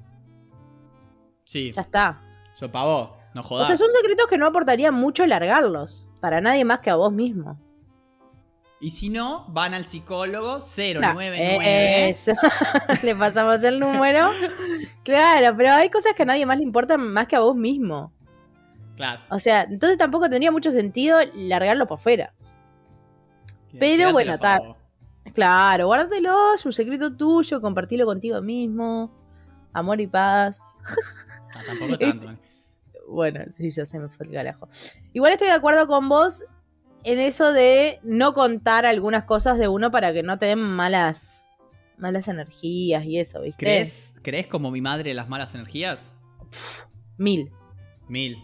Sí, 1.45 1.73
ya 1.73 1.83
está. 1.83 2.23
yo 2.59 2.71
pa' 2.71 2.85
vos, 2.85 3.11
no 3.35 3.41
O 3.41 3.45
jodas. 3.45 3.67
sea, 3.67 3.77
son 3.77 3.89
secretos 3.95 4.27
que 4.29 4.39
no 4.39 4.47
aportarían 4.47 4.95
mucho 4.95 5.27
largarlos. 5.27 6.07
Para 6.21 6.41
nadie 6.41 6.65
más 6.65 6.81
que 6.81 6.91
a 6.91 6.97
vos 6.97 7.13
mismo. 7.13 7.59
Y 8.81 8.91
si 8.91 9.11
no, 9.11 9.45
van 9.49 9.75
al 9.75 9.85
psicólogo 9.85 10.59
Claro, 10.59 11.15
099. 11.15 12.09
Eso. 12.09 12.33
le 13.03 13.15
pasamos 13.15 13.63
el 13.63 13.79
número. 13.79 14.31
Claro, 15.05 15.55
pero 15.57 15.73
hay 15.75 15.91
cosas 15.91 16.15
que 16.15 16.23
a 16.23 16.27
nadie 16.27 16.47
más 16.47 16.57
le 16.57 16.65
importan 16.65 17.13
más 17.13 17.27
que 17.27 17.37
a 17.37 17.41
vos 17.41 17.55
mismo. 17.55 18.13
Claro. 18.97 19.21
O 19.31 19.39
sea, 19.39 19.63
entonces 19.63 19.99
tampoco 19.99 20.31
tendría 20.31 20.51
mucho 20.51 20.71
sentido 20.71 21.19
largarlo 21.35 21.87
por 21.87 21.99
fuera. 21.99 22.33
Pero 23.79 24.13
bueno, 24.13 24.33
pa' 24.33 24.39
ta- 24.39 24.59
vos. 24.61 24.77
Claro, 25.35 25.87
guárdatelo, 25.87 26.55
es 26.55 26.65
un 26.67 26.73
secreto 26.73 27.15
tuyo, 27.15 27.61
compartilo 27.61 28.07
contigo 28.07 28.41
mismo. 28.41 29.11
Amor 29.73 30.01
y 30.01 30.07
paz. 30.07 30.59
Ah, 31.55 31.61
tampoco 31.67 31.99
tanto. 31.99 32.35
Bueno, 33.09 33.41
sí, 33.49 33.71
ya 33.71 33.85
se 33.87 33.99
me 33.99 34.09
fue 34.09 34.27
el 34.27 34.33
carajo. 34.33 34.69
Igual 35.13 35.33
estoy 35.33 35.49
de 35.49 35.55
acuerdo 35.55 35.89
con 35.89 36.09
vos 36.09 36.45
en 37.05 37.19
eso 37.19 37.53
de 37.53 37.99
no 38.03 38.35
contar 38.35 38.87
algunas 38.87 39.25
cosas 39.25 39.59
de 39.59 39.69
uno 39.69 39.91
para 39.91 40.13
que 40.13 40.23
no 40.23 40.39
te 40.39 40.47
den 40.47 40.61
malas, 40.61 41.49
malas 41.99 42.29
energías 42.29 43.05
y 43.05 43.19
eso, 43.19 43.41
¿viste? 43.43 43.59
¿Crees, 43.65 44.15
¿Crees 44.23 44.47
como 44.47 44.71
mi 44.71 44.81
madre 44.81 45.15
las 45.15 45.29
malas 45.29 45.55
energías? 45.55 46.15
Mil. 47.17 47.51
Mil. 48.09 48.37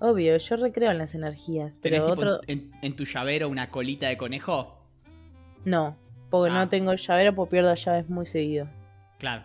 Obvio, 0.00 0.36
yo 0.36 0.56
recreo 0.56 0.90
en 0.90 0.98
las 0.98 1.14
energías, 1.14 1.80
¿Tenés 1.80 2.00
pero 2.00 2.14
tipo 2.14 2.20
otro... 2.32 2.40
en, 2.46 2.70
en 2.82 2.96
tu 2.96 3.04
llavero 3.04 3.48
una 3.48 3.70
colita 3.70 4.08
de 4.08 4.16
conejo? 4.16 4.78
No, 5.64 5.96
porque 6.30 6.50
Ah. 6.50 6.58
no 6.60 6.68
tengo 6.70 6.94
llavero, 6.94 7.34
pues 7.34 7.50
pierdo 7.50 7.74
llaves 7.74 8.08
muy 8.08 8.24
seguido. 8.26 8.66
Claro. 9.18 9.44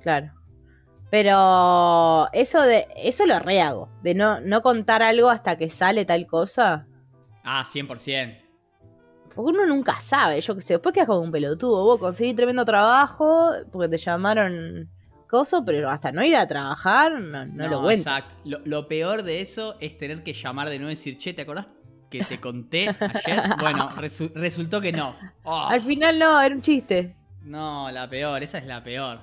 Claro. 0.00 0.32
Pero 1.10 2.28
eso 2.32 2.62
de 2.62 2.86
eso 2.96 3.26
lo 3.26 3.38
rehago, 3.40 3.88
de 4.02 4.14
no, 4.14 4.40
no 4.40 4.62
contar 4.62 5.02
algo 5.02 5.28
hasta 5.28 5.56
que 5.56 5.68
sale 5.68 6.04
tal 6.04 6.26
cosa. 6.26 6.86
Ah, 7.44 7.64
100%. 7.64 8.38
Porque 9.34 9.40
uno 9.52 9.66
nunca 9.66 9.98
sabe, 10.00 10.40
yo 10.40 10.54
qué 10.56 10.60
sé. 10.60 10.74
Después 10.74 10.92
quedas 10.92 11.06
como 11.08 11.20
un 11.20 11.30
pelotudo. 11.30 11.84
Vos 11.84 11.98
conseguís 12.00 12.34
tremendo 12.34 12.64
trabajo 12.64 13.50
porque 13.70 13.88
te 13.88 13.96
llamaron 13.98 14.90
coso, 15.28 15.64
pero 15.64 15.88
hasta 15.88 16.10
no 16.10 16.24
ir 16.24 16.34
a 16.34 16.46
trabajar 16.48 17.20
no, 17.20 17.44
no, 17.46 17.68
lo 17.68 17.82
cuento. 17.82 18.08
Exacto. 18.10 18.34
Lo, 18.44 18.58
lo 18.64 18.88
peor 18.88 19.22
de 19.22 19.40
eso 19.40 19.76
es 19.80 19.96
tener 19.96 20.24
que 20.24 20.32
llamar 20.32 20.68
de 20.68 20.78
nuevo 20.78 20.90
y 20.90 20.94
decir, 20.96 21.16
che, 21.16 21.32
¿te 21.32 21.42
acordás 21.42 21.68
que 22.10 22.24
te 22.24 22.40
conté 22.40 22.88
ayer? 22.88 23.40
bueno, 23.60 23.88
resu- 23.90 24.32
resultó 24.34 24.80
que 24.80 24.90
no. 24.90 25.14
Oh, 25.44 25.66
Al 25.68 25.80
final 25.80 26.18
no, 26.18 26.40
era 26.40 26.52
un 26.52 26.60
chiste. 26.62 27.16
no, 27.42 27.88
la 27.92 28.10
peor, 28.10 28.42
esa 28.42 28.58
es 28.58 28.66
la 28.66 28.82
peor. 28.82 29.20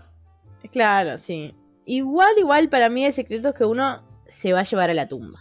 Claro, 0.71 1.17
sí. 1.17 1.53
Igual, 1.85 2.31
igual, 2.39 2.69
para 2.69 2.87
mí 2.87 3.03
hay 3.03 3.11
secretos 3.11 3.53
que 3.53 3.65
uno 3.65 4.01
se 4.25 4.53
va 4.53 4.61
a 4.61 4.63
llevar 4.63 4.89
a 4.89 4.93
la 4.93 5.07
tumba. 5.09 5.39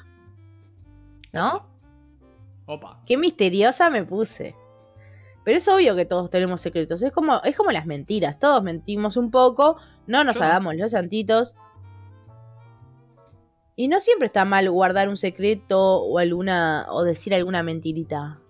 ¿No? 1.33 1.76
Opa. 2.67 3.01
Qué 3.07 3.17
misteriosa 3.17 3.91
me 3.91 4.05
puse. 4.05 4.55
Pero 5.45 5.59
es 5.59 5.69
obvio 5.69 5.95
que 5.95 6.05
todos 6.05 6.29
tenemos 6.31 6.61
secretos. 6.61 7.01
Es 7.03 7.13
como, 7.13 7.41
es 7.45 7.57
como 7.57 7.71
las 7.71 7.87
mentiras. 7.87 8.39
Todos 8.39 8.63
mentimos 8.63 9.17
un 9.17 9.31
poco. 9.31 9.77
No 10.09 10.25
nos 10.25 10.37
Yo- 10.37 10.43
hagamos 10.45 10.75
los 10.77 10.91
santitos. 10.91 11.55
Y 13.77 13.89
no 13.89 14.01
siempre 14.01 14.27
está 14.27 14.45
mal 14.45 14.69
guardar 14.71 15.09
un 15.09 15.17
secreto 15.17 15.99
o 16.03 16.19
alguna. 16.19 16.87
o 16.89 17.05
decir 17.05 17.35
alguna 17.35 17.63
mentirita. 17.63 18.41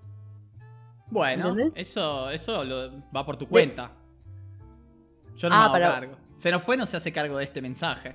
Bueno, 1.08 1.48
¿Entendés? 1.50 1.76
eso, 1.76 2.30
eso 2.30 2.64
lo- 2.64 2.90
va 3.14 3.24
por 3.26 3.36
tu 3.36 3.48
cuenta. 3.48 3.92
Yo 5.36 5.48
no 5.50 5.54
Ah, 5.54 5.58
me 5.58 5.64
hago 5.64 5.74
pero- 5.74 5.86
cargo. 5.88 6.16
Se 6.36 6.50
nos 6.50 6.62
fue, 6.62 6.76
no 6.76 6.86
se 6.86 6.96
hace 6.96 7.12
cargo 7.12 7.38
de 7.38 7.44
este 7.44 7.60
mensaje. 7.62 8.14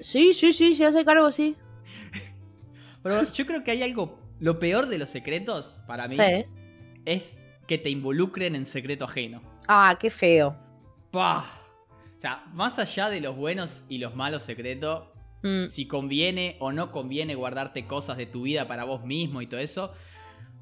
Sí, 0.00 0.34
sí, 0.34 0.52
sí, 0.52 0.74
se 0.74 0.84
hace 0.86 1.04
cargo, 1.04 1.30
sí. 1.32 1.56
Pero 3.02 3.22
yo 3.32 3.46
creo 3.46 3.64
que 3.64 3.70
hay 3.70 3.82
algo. 3.82 4.18
Lo 4.40 4.58
peor 4.58 4.86
de 4.86 4.98
los 4.98 5.10
secretos, 5.10 5.80
para 5.86 6.08
mí, 6.08 6.16
Sí. 6.16 6.44
es 7.04 7.40
que 7.66 7.78
te 7.78 7.90
involucren 7.90 8.54
en 8.54 8.66
secreto 8.66 9.04
ajeno. 9.04 9.42
Ah, 9.66 9.96
qué 10.00 10.10
feo. 10.10 10.56
¡Pah! 11.10 11.44
O 12.16 12.20
sea, 12.20 12.44
más 12.52 12.78
allá 12.78 13.08
de 13.10 13.20
los 13.20 13.36
buenos 13.36 13.84
y 13.88 13.98
los 13.98 14.14
malos 14.14 14.42
secretos, 14.42 15.04
Mm, 15.40 15.68
si 15.68 15.86
conviene 15.86 16.56
o 16.58 16.72
no 16.72 16.90
conviene 16.90 17.36
guardarte 17.36 17.86
cosas 17.86 18.16
de 18.16 18.26
tu 18.26 18.42
vida 18.42 18.66
para 18.66 18.82
vos 18.82 19.04
mismo 19.04 19.40
y 19.40 19.46
todo 19.46 19.60
eso, 19.60 19.92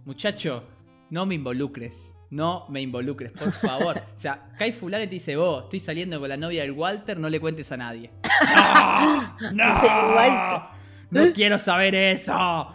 muchacho, 0.04 0.64
no 1.09 1.25
me 1.25 1.35
involucres. 1.35 2.12
No 2.28 2.66
me 2.68 2.83
involucres, 2.83 3.33
por 3.33 3.52
favor. 3.52 3.97
O 3.97 4.18
sea, 4.18 4.50
Kai 4.59 4.73
Fulano 4.73 5.04
te 5.04 5.09
dice, 5.11 5.35
vos, 5.37 5.62
estoy 5.62 5.80
saliendo 5.80 6.21
con 6.21 6.28
la 6.28 6.37
novia 6.37 6.61
del 6.61 6.73
Walter, 6.73 7.18
no 7.18 7.30
le 7.30 7.40
cuentes 7.40 7.73
a 7.73 7.76
nadie. 7.78 8.11
¡No! 9.40 9.52
¡No! 9.52 10.14
Walter. 10.14 10.62
¡No 11.11 11.33
quiero 11.33 11.59
saber 11.59 11.95
eso! 11.95 12.68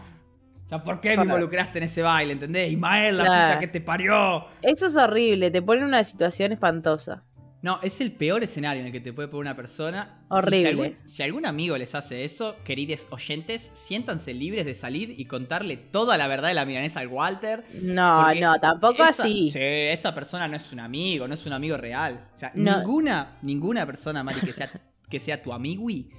O 0.72 0.76
sea, 0.76 0.84
¿por 0.86 1.02
qué 1.02 1.18
me 1.18 1.24
involucraste 1.24 1.80
en 1.80 1.84
ese 1.84 2.02
baile? 2.02 2.32
¿Entendés? 2.32 2.72
Ismael, 2.72 3.18
la 3.18 3.26
Claro. 3.26 3.48
puta 3.50 3.60
que 3.60 3.68
te 3.68 3.82
parió. 3.82 4.46
Eso 4.62 4.86
es 4.86 4.96
horrible, 4.96 5.52
te 5.52 5.62
pone 5.62 5.82
en 5.82 5.88
una 5.88 6.02
situación 6.04 6.54
espantosa. 6.54 7.26
No, 7.62 7.80
es 7.84 8.00
el 8.00 8.14
peor 8.14 8.42
escenario 8.44 8.80
en 8.80 8.88
el 8.88 8.92
que 8.94 9.02
te 9.02 9.12
puede 9.12 9.28
poner 9.28 9.42
una 9.52 9.56
persona. 9.58 10.24
Horrible. 10.30 10.62
Si 10.62 10.68
algún, 10.68 10.98
si 11.04 11.24
algún 11.24 11.46
amigo 11.46 11.78
les 11.78 11.94
hace 11.94 12.24
eso, 12.24 12.56
queridos 12.64 13.06
oyentes, 13.12 13.70
siéntanse 13.74 14.34
libres 14.34 14.66
de 14.66 14.74
salir 14.74 15.14
y 15.20 15.26
contarle 15.26 15.76
toda 15.78 16.18
la 16.18 16.28
verdad 16.28 16.48
de 16.48 16.54
la 16.56 16.64
milanesa 16.66 17.02
al 17.02 17.08
Walter. 17.10 17.66
No, 17.82 18.34
no, 18.34 18.58
tampoco 18.60 19.04
esa- 19.04 19.24
así. 19.24 19.50
Sí, 19.52 19.60
esa 19.62 20.16
persona 20.16 20.48
no 20.48 20.56
es 20.56 20.72
un 20.72 20.80
amigo, 20.80 21.28
no 21.28 21.34
es 21.34 21.46
un 21.46 21.52
amigo 21.54 21.76
real. 21.78 22.30
O 22.34 22.38
sea, 22.38 22.52
No. 22.56 22.78
ninguna, 22.78 23.38
ninguna 23.42 23.86
persona, 23.86 24.24
Mari, 24.24 24.40
que 24.40 24.54
sea, 24.54 24.72
que 25.10 25.20
sea 25.20 25.44
tu 25.44 25.52
amigui, 25.54 26.10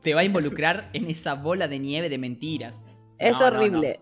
te 0.00 0.14
va 0.14 0.20
a 0.20 0.24
involucrar 0.24 0.88
en 0.92 1.10
esa 1.10 1.34
bola 1.34 1.66
de 1.68 1.78
nieve 1.80 2.08
de 2.08 2.16
mentiras. 2.18 2.86
Es 3.20 3.38
No, 3.38 3.50
no, 3.50 3.58
horrible. 3.58 4.00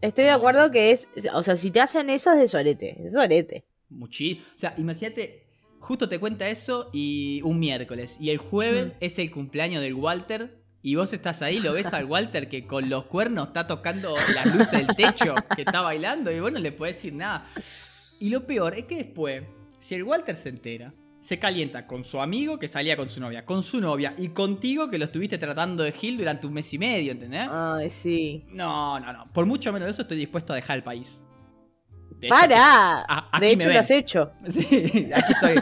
Estoy 0.00 0.24
de 0.24 0.30
acuerdo 0.30 0.70
que 0.70 0.90
es. 0.90 1.08
O 1.32 1.42
sea, 1.42 1.56
si 1.56 1.70
te 1.70 1.80
hacen 1.80 2.10
eso 2.10 2.32
es 2.32 2.38
de 2.38 2.48
sorete. 2.48 2.96
Es 3.06 3.12
sorete. 3.12 3.64
Muchi. 3.90 4.42
O 4.54 4.58
sea, 4.58 4.74
imagínate, 4.76 5.46
justo 5.78 6.08
te 6.08 6.18
cuenta 6.18 6.48
eso 6.48 6.90
y 6.92 7.40
un 7.44 7.58
miércoles. 7.60 8.16
Y 8.18 8.30
el 8.30 8.38
jueves 8.38 8.86
Mm. 8.86 8.90
es 9.00 9.18
el 9.18 9.30
cumpleaños 9.30 9.82
del 9.82 9.94
Walter. 9.94 10.62
Y 10.82 10.96
vos 10.96 11.12
estás 11.14 11.40
ahí, 11.40 11.60
lo 11.60 11.72
ves 11.72 11.94
al 11.94 12.04
Walter 12.04 12.46
que 12.48 12.66
con 12.66 12.90
los 12.90 13.04
cuernos 13.06 13.46
está 13.48 13.66
tocando 13.66 14.14
las 14.34 14.54
luces 14.54 14.86
del 14.86 14.94
techo, 14.94 15.34
que 15.56 15.62
está 15.62 15.80
bailando, 15.80 16.30
y 16.30 16.40
vos 16.40 16.52
no 16.52 16.58
le 16.58 16.72
podés 16.72 16.96
decir 16.96 17.14
nada. 17.14 17.46
Y 18.20 18.28
lo 18.28 18.46
peor 18.46 18.74
es 18.74 18.84
que 18.84 18.96
después, 18.96 19.44
si 19.78 19.94
el 19.94 20.02
Walter 20.04 20.36
se 20.36 20.50
entera, 20.50 20.92
se 21.24 21.38
calienta 21.38 21.86
con 21.86 22.04
su 22.04 22.20
amigo 22.20 22.58
que 22.58 22.68
salía 22.68 22.98
con 22.98 23.08
su 23.08 23.18
novia, 23.18 23.46
con 23.46 23.62
su 23.62 23.80
novia 23.80 24.12
y 24.18 24.28
contigo 24.28 24.90
que 24.90 24.98
lo 24.98 25.06
estuviste 25.06 25.38
tratando 25.38 25.82
de 25.82 25.90
Gil 25.90 26.18
durante 26.18 26.46
un 26.46 26.52
mes 26.52 26.70
y 26.74 26.78
medio, 26.78 27.12
¿entendés? 27.12 27.48
Ay, 27.50 27.88
sí. 27.88 28.44
No, 28.50 29.00
no, 29.00 29.10
no. 29.10 29.32
Por 29.32 29.46
mucho 29.46 29.72
menos 29.72 29.86
de 29.86 29.92
eso 29.92 30.02
estoy 30.02 30.18
dispuesto 30.18 30.52
a 30.52 30.56
dejar 30.56 30.76
el 30.76 30.82
país. 30.82 31.22
De 32.18 32.28
¡Para! 32.28 33.06
de 33.40 33.50
hecho, 33.52 33.70
lo 33.70 33.78
has 33.78 33.90
hecho. 33.90 34.32
Sí, 34.50 35.10
aquí 35.14 35.32
estoy. 35.32 35.54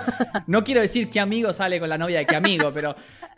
No 0.48 0.64
quiero 0.64 0.80
decir 0.80 1.08
qué 1.08 1.20
amigo 1.20 1.52
sale 1.52 1.78
con 1.78 1.88
la 1.88 1.96
novia 1.96 2.18
de 2.18 2.26
qué 2.26 2.34
amigo, 2.34 2.72
pero 2.74 2.96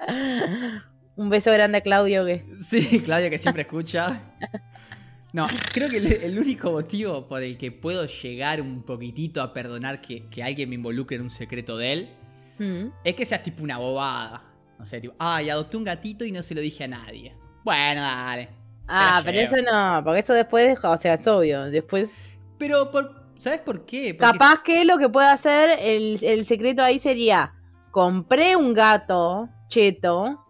Un 1.16 1.28
beso 1.28 1.52
grande 1.52 1.78
a 1.78 1.80
Claudio 1.82 2.24
que. 2.24 2.46
sí, 2.62 3.02
Claudia 3.04 3.28
que 3.28 3.38
siempre 3.38 3.62
escucha. 3.64 4.18
No, 5.34 5.46
creo 5.72 5.90
que 5.90 5.96
el, 5.98 6.06
el 6.06 6.38
único 6.38 6.70
motivo 6.70 7.26
por 7.28 7.42
el 7.42 7.58
que 7.58 7.72
puedo 7.72 8.06
llegar 8.06 8.60
un 8.62 8.82
poquitito 8.82 9.42
a 9.42 9.52
perdonar 9.52 10.00
que, 10.00 10.26
que 10.30 10.42
alguien 10.42 10.68
me 10.68 10.76
involucre 10.76 11.16
en 11.16 11.22
un 11.22 11.30
secreto 11.30 11.76
de 11.76 11.92
él 11.92 12.08
Mm. 12.56 12.86
es 13.02 13.14
que 13.16 13.26
sea 13.26 13.42
tipo 13.42 13.64
una 13.64 13.78
bobada. 13.78 14.44
No 14.78 14.86
sé, 14.86 15.00
tipo, 15.00 15.12
ay, 15.18 15.50
adopté 15.50 15.76
un 15.76 15.82
gatito 15.82 16.24
y 16.24 16.30
no 16.30 16.40
se 16.42 16.54
lo 16.54 16.60
dije 16.60 16.84
a 16.84 16.88
nadie. 16.88 17.34
Bueno, 17.64 18.00
dale. 18.00 18.48
Ah, 18.86 19.20
pero 19.24 19.38
llevo. 19.40 19.56
eso 19.56 19.70
no, 19.72 20.04
porque 20.04 20.20
eso 20.20 20.34
después 20.34 20.64
deja, 20.68 20.90
o 20.90 20.96
sea, 20.96 21.14
es 21.14 21.26
obvio. 21.26 21.64
Después, 21.64 22.14
Pero, 22.56 22.92
por, 22.92 23.24
¿sabes 23.38 23.60
por 23.60 23.84
qué? 23.84 24.14
Porque 24.14 24.38
capaz 24.38 24.62
que 24.62 24.84
lo 24.84 24.98
que 24.98 25.08
puede 25.08 25.26
hacer, 25.26 25.76
el, 25.80 26.16
el 26.22 26.44
secreto 26.44 26.80
ahí 26.84 27.00
sería: 27.00 27.54
compré 27.90 28.54
un 28.54 28.72
gato 28.72 29.48
cheto, 29.68 30.46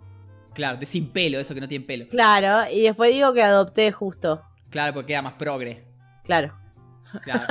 Claro, 0.53 0.77
de 0.77 0.85
sin 0.85 1.09
pelo, 1.09 1.39
eso 1.41 1.55
que 1.55 1.61
no 1.63 1.69
tiene 1.69 1.87
pelo. 1.87 2.07
claro, 2.11 2.71
y 2.71 2.83
después 2.83 3.13
digo 3.15 3.33
que 3.33 3.43
adopté 3.43 3.93
justo, 3.93 4.43
Claro, 4.75 4.93
porque 4.93 5.13
queda 5.13 5.23
más 5.23 5.35
progre. 5.35 5.85
claro. 6.25 6.53
Claro. 7.23 7.45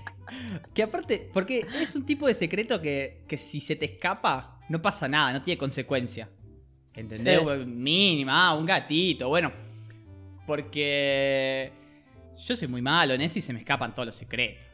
que 0.74 0.82
aparte, 0.82 1.28
porque 1.34 1.66
es 1.82 1.94
un 1.94 2.06
tipo 2.06 2.26
de 2.26 2.32
secreto 2.32 2.80
que, 2.80 3.24
que 3.28 3.36
si 3.36 3.60
se 3.60 3.76
te 3.76 3.84
escapa, 3.84 4.58
no 4.70 4.80
pasa 4.80 5.06
nada, 5.06 5.34
no 5.34 5.42
tiene 5.42 5.58
consecuencia. 5.58 6.30
¿Entendés? 6.94 7.42
Sí. 7.42 7.66
Mínima, 7.66 8.48
ah, 8.48 8.54
un 8.54 8.64
gatito, 8.64 9.28
bueno. 9.28 9.52
Porque 10.46 11.72
yo 12.38 12.56
soy 12.56 12.68
muy 12.68 12.80
malo 12.80 13.12
en 13.12 13.20
eso 13.20 13.38
y 13.38 13.42
se 13.42 13.52
me 13.52 13.58
escapan 13.58 13.94
todos 13.94 14.06
los 14.06 14.14
secretos. 14.14 14.66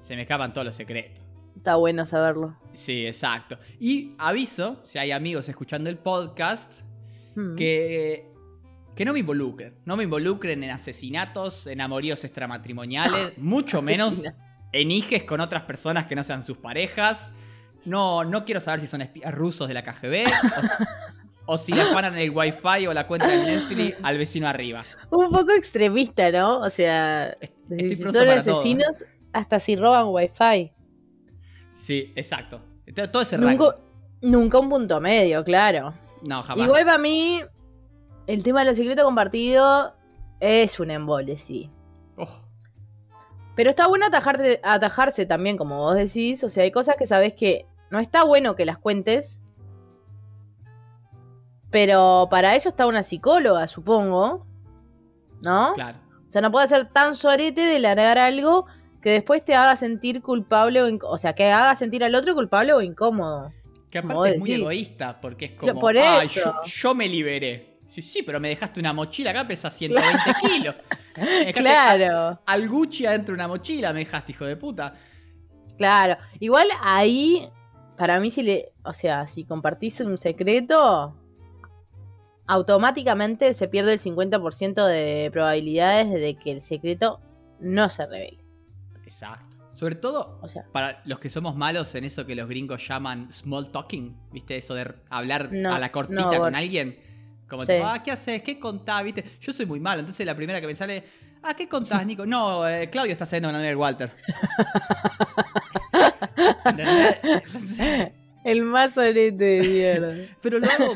Se 0.00 0.16
me 0.16 0.22
escapan 0.22 0.54
todos 0.54 0.68
los 0.68 0.74
secretos. 0.74 1.22
Está 1.54 1.76
bueno 1.76 2.06
saberlo. 2.06 2.56
Sí, 2.72 3.06
exacto. 3.06 3.58
Y 3.78 4.14
aviso, 4.16 4.80
si 4.86 4.96
hay 4.98 5.10
amigos 5.10 5.46
escuchando 5.50 5.90
el 5.90 5.98
podcast, 5.98 6.88
Mm. 7.38 7.54
que, 7.54 8.27
que 8.98 9.04
no 9.04 9.12
me 9.12 9.20
involucren. 9.20 9.74
No 9.84 9.96
me 9.96 10.02
involucren 10.02 10.64
en 10.64 10.70
asesinatos, 10.72 11.68
en 11.68 11.80
amoríos 11.80 12.24
extramatrimoniales, 12.24 13.38
mucho 13.38 13.80
menos 13.80 14.20
en 14.72 14.90
hijes 14.90 15.22
con 15.22 15.40
otras 15.40 15.62
personas 15.62 16.06
que 16.06 16.16
no 16.16 16.24
sean 16.24 16.42
sus 16.44 16.58
parejas. 16.58 17.30
No, 17.84 18.24
no 18.24 18.44
quiero 18.44 18.60
saber 18.60 18.80
si 18.80 18.88
son 18.88 19.00
espías 19.00 19.32
rusos 19.32 19.68
de 19.68 19.74
la 19.74 19.84
KGB 19.84 20.26
o, 20.26 20.28
si- 20.28 20.84
o 21.46 21.58
si 21.58 21.72
le 21.74 21.82
afanan 21.82 22.18
el 22.18 22.30
wifi 22.30 22.88
o 22.88 22.92
la 22.92 23.06
cuenta 23.06 23.28
de 23.28 23.36
Netflix 23.38 23.96
al 24.02 24.18
vecino 24.18 24.48
arriba. 24.48 24.84
Un 25.12 25.30
poco 25.30 25.52
extremista, 25.52 26.32
¿no? 26.32 26.58
O 26.58 26.68
sea, 26.68 27.36
desde 27.68 27.94
si 27.94 28.02
son 28.02 28.12
todo. 28.12 28.30
asesinos 28.32 29.04
hasta 29.32 29.60
si 29.60 29.76
roban 29.76 30.06
wifi. 30.08 30.72
Sí, 31.70 32.12
exacto. 32.16 32.60
Todo 32.96 33.10
todo 33.10 33.22
ese 33.22 33.36
rango. 33.36 33.66
Nunca, 33.66 33.78
nunca 34.22 34.58
un 34.58 34.68
punto 34.68 35.00
medio, 35.00 35.44
claro. 35.44 35.94
No, 36.22 36.42
jamás. 36.42 36.66
Igual 36.66 36.84
para 36.84 36.98
mí, 36.98 37.40
el 38.28 38.42
tema 38.44 38.60
de 38.60 38.66
los 38.66 38.76
secretos 38.76 39.04
compartidos 39.04 39.92
es 40.38 40.78
un 40.78 40.90
embole, 40.92 41.36
sí. 41.36 41.70
Oh, 42.16 42.28
Pero 43.56 43.70
está 43.70 43.88
bueno 43.88 44.06
atajarte, 44.06 44.60
atajarse 44.62 45.26
también, 45.26 45.56
como 45.56 45.78
vos 45.78 45.96
decís. 45.96 46.44
O 46.44 46.48
sea, 46.50 46.62
hay 46.62 46.70
cosas 46.70 46.94
que 46.96 47.06
sabes 47.06 47.34
que 47.34 47.66
no 47.90 47.98
está 47.98 48.22
bueno 48.22 48.54
que 48.54 48.64
las 48.66 48.78
cuentes. 48.78 49.42
Pero 51.70 52.28
para 52.30 52.54
eso 52.54 52.68
está 52.68 52.86
una 52.86 53.02
psicóloga, 53.02 53.66
supongo. 53.68 54.46
¿No? 55.42 55.72
claro. 55.74 55.98
O 56.28 56.30
sea, 56.30 56.42
no 56.42 56.50
puede 56.52 56.68
ser 56.68 56.90
tan 56.90 57.14
sorete 57.14 57.62
de 57.62 57.78
largar 57.78 58.18
algo 58.18 58.66
que 59.00 59.10
después 59.10 59.42
te 59.44 59.54
haga 59.54 59.76
sentir 59.76 60.20
culpable 60.20 60.82
o, 60.82 60.98
o 61.08 61.16
sea, 61.16 61.34
que 61.34 61.50
haga 61.50 61.74
sentir 61.74 62.04
al 62.04 62.14
otro 62.14 62.34
culpable 62.34 62.74
o 62.74 62.82
incómodo. 62.82 63.52
Que 63.90 63.98
aparte 63.98 64.34
es 64.34 64.40
muy 64.40 64.52
egoísta, 64.52 65.18
porque 65.22 65.46
es 65.46 65.54
como, 65.54 65.80
por 65.80 65.96
"Ay, 65.96 66.26
eso. 66.26 66.52
yo, 66.64 66.70
yo 66.70 66.94
me 66.94 67.08
liberé. 67.08 67.67
Sí, 67.88 68.02
sí, 68.02 68.22
pero 68.22 68.38
me 68.38 68.50
dejaste 68.50 68.78
una 68.78 68.92
mochila 68.92 69.30
acá, 69.30 69.48
pesa 69.48 69.70
120 69.72 70.18
kilos. 70.42 70.74
Claro, 71.54 72.40
Al 72.46 72.68
Gucci 72.68 73.04
adentro 73.04 73.32
de 73.32 73.38
una 73.38 73.48
mochila 73.48 73.92
me 73.92 74.00
dejaste, 74.00 74.30
hijo 74.30 74.44
de 74.44 74.56
puta. 74.56 74.94
claro. 75.76 76.16
Igual 76.38 76.68
ahí, 76.80 77.48
para 77.96 78.20
mí, 78.20 78.30
si 78.30 78.42
le. 78.44 78.72
O 78.84 78.92
sea, 78.92 79.26
si 79.26 79.44
compartís 79.44 80.00
un 80.00 80.16
secreto, 80.16 81.16
automáticamente 82.46 83.52
se 83.54 83.68
pierde 83.68 83.94
el 83.94 83.98
50% 83.98 84.86
de 84.86 85.30
probabilidades 85.32 86.10
de 86.12 86.36
que 86.36 86.52
el 86.52 86.62
secreto 86.62 87.20
no 87.60 87.88
se 87.88 88.06
revele. 88.06 88.38
Exacto. 89.04 89.56
Sobre 89.72 89.94
todo 89.94 90.38
O 90.42 90.48
sea, 90.48 90.66
para 90.72 91.02
los 91.04 91.20
que 91.20 91.30
somos 91.30 91.54
malos 91.54 91.94
en 91.94 92.04
eso 92.04 92.26
que 92.26 92.34
los 92.34 92.48
gringos 92.48 92.86
llaman 92.86 93.32
small 93.32 93.70
talking, 93.70 94.16
¿viste? 94.32 94.56
Eso 94.56 94.74
de 94.74 94.92
hablar 95.08 95.50
No, 95.52 95.72
a 95.72 95.78
la 95.78 95.92
cortita 95.92 96.22
no, 96.22 96.38
con 96.38 96.54
alguien. 96.54 96.98
Como 97.48 97.64
Sí. 97.64 97.72
tipo, 97.72 97.86
ah, 97.86 98.02
¿qué 98.02 98.12
haces? 98.12 98.42
¿Qué 98.42 98.58
contás? 98.58 99.02
¿Viste? 99.02 99.24
Yo 99.40 99.52
soy 99.52 99.66
muy 99.66 99.80
malo, 99.80 100.00
entonces 100.00 100.24
la 100.26 100.34
primera 100.34 100.60
que 100.60 100.66
me 100.66 100.74
sale, 100.74 101.02
ah, 101.42 101.54
¿qué 101.54 101.68
contás, 101.68 102.04
Nico? 102.04 102.26
No, 102.26 102.68
eh, 102.68 102.88
Claudio 102.90 103.12
está 103.12 103.24
novia 103.40 103.58
del 103.58 103.76
Walter. 103.76 104.12
El 108.44 108.62
más 108.62 108.94
de 108.94 109.32
mierda. 109.32 110.36
Pero 110.40 110.58
lo 110.58 110.70
hago 110.70 110.94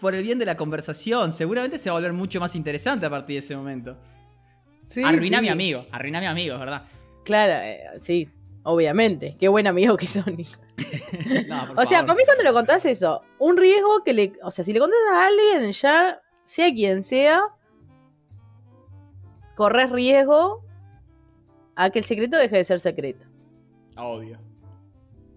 por 0.00 0.14
el 0.14 0.22
bien 0.22 0.38
de 0.38 0.46
la 0.46 0.56
conversación. 0.56 1.32
Seguramente 1.32 1.78
se 1.78 1.90
va 1.90 1.96
a 1.96 1.98
volver 1.98 2.12
mucho 2.12 2.40
más 2.40 2.56
interesante 2.56 3.06
a 3.06 3.10
partir 3.10 3.34
de 3.34 3.40
ese 3.40 3.56
momento. 3.56 3.98
Sí, 4.86 5.02
arruiná 5.04 5.38
a 5.38 5.42
mi 5.42 5.48
amigo, 5.48 5.86
arruiná 5.92 6.18
a 6.18 6.22
mi 6.22 6.26
amigo, 6.26 6.54
es 6.54 6.60
verdad. 6.60 6.82
Claro, 7.24 7.52
eh, 7.62 7.80
sí, 7.98 8.28
Obviamente. 8.70 9.34
Qué 9.40 9.48
buen 9.48 9.66
amigo 9.66 9.96
que 9.96 10.06
son. 10.06 10.24
No, 11.48 11.62
O 11.76 11.86
sea, 11.86 12.00
favor. 12.00 12.06
para 12.06 12.14
mí 12.16 12.22
cuando 12.26 12.44
lo 12.44 12.52
contás 12.52 12.84
eso, 12.84 13.22
un 13.38 13.56
riesgo 13.56 14.02
que 14.04 14.12
le... 14.12 14.32
O 14.42 14.50
sea, 14.50 14.62
si 14.62 14.74
le 14.74 14.78
contás 14.78 14.98
a 15.10 15.26
alguien, 15.26 15.72
ya, 15.72 16.20
sea 16.44 16.70
quien 16.72 17.02
sea, 17.02 17.40
corres 19.56 19.90
riesgo 19.90 20.62
a 21.76 21.88
que 21.88 22.00
el 22.00 22.04
secreto 22.04 22.36
deje 22.36 22.58
de 22.58 22.64
ser 22.64 22.78
secreto. 22.80 23.26
Obvio. 23.96 24.38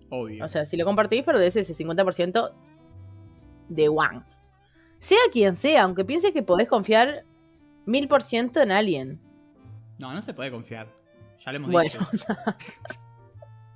Obvio. 0.09 0.43
O 0.43 0.49
sea, 0.49 0.65
si 0.65 0.75
lo 0.75 0.83
compartís, 0.83 1.23
perdés 1.23 1.55
ese 1.55 1.73
50% 1.73 2.51
de 3.69 3.87
one. 3.89 4.23
Sea 4.97 5.19
quien 5.31 5.55
sea, 5.55 5.83
aunque 5.83 6.03
pienses 6.03 6.33
que 6.33 6.43
podés 6.43 6.67
confiar 6.67 7.23
mil 7.85 8.09
por 8.09 8.21
ciento 8.23 8.59
en 8.61 8.71
alguien. 8.71 9.21
no, 9.99 10.13
no 10.13 10.21
se 10.21 10.33
puede 10.33 10.51
confiar. 10.51 10.87
Ya 11.39 11.51
lo 11.53 11.55
hemos 11.57 11.71
Bueno. 11.71 11.89
dicho. 11.89 12.25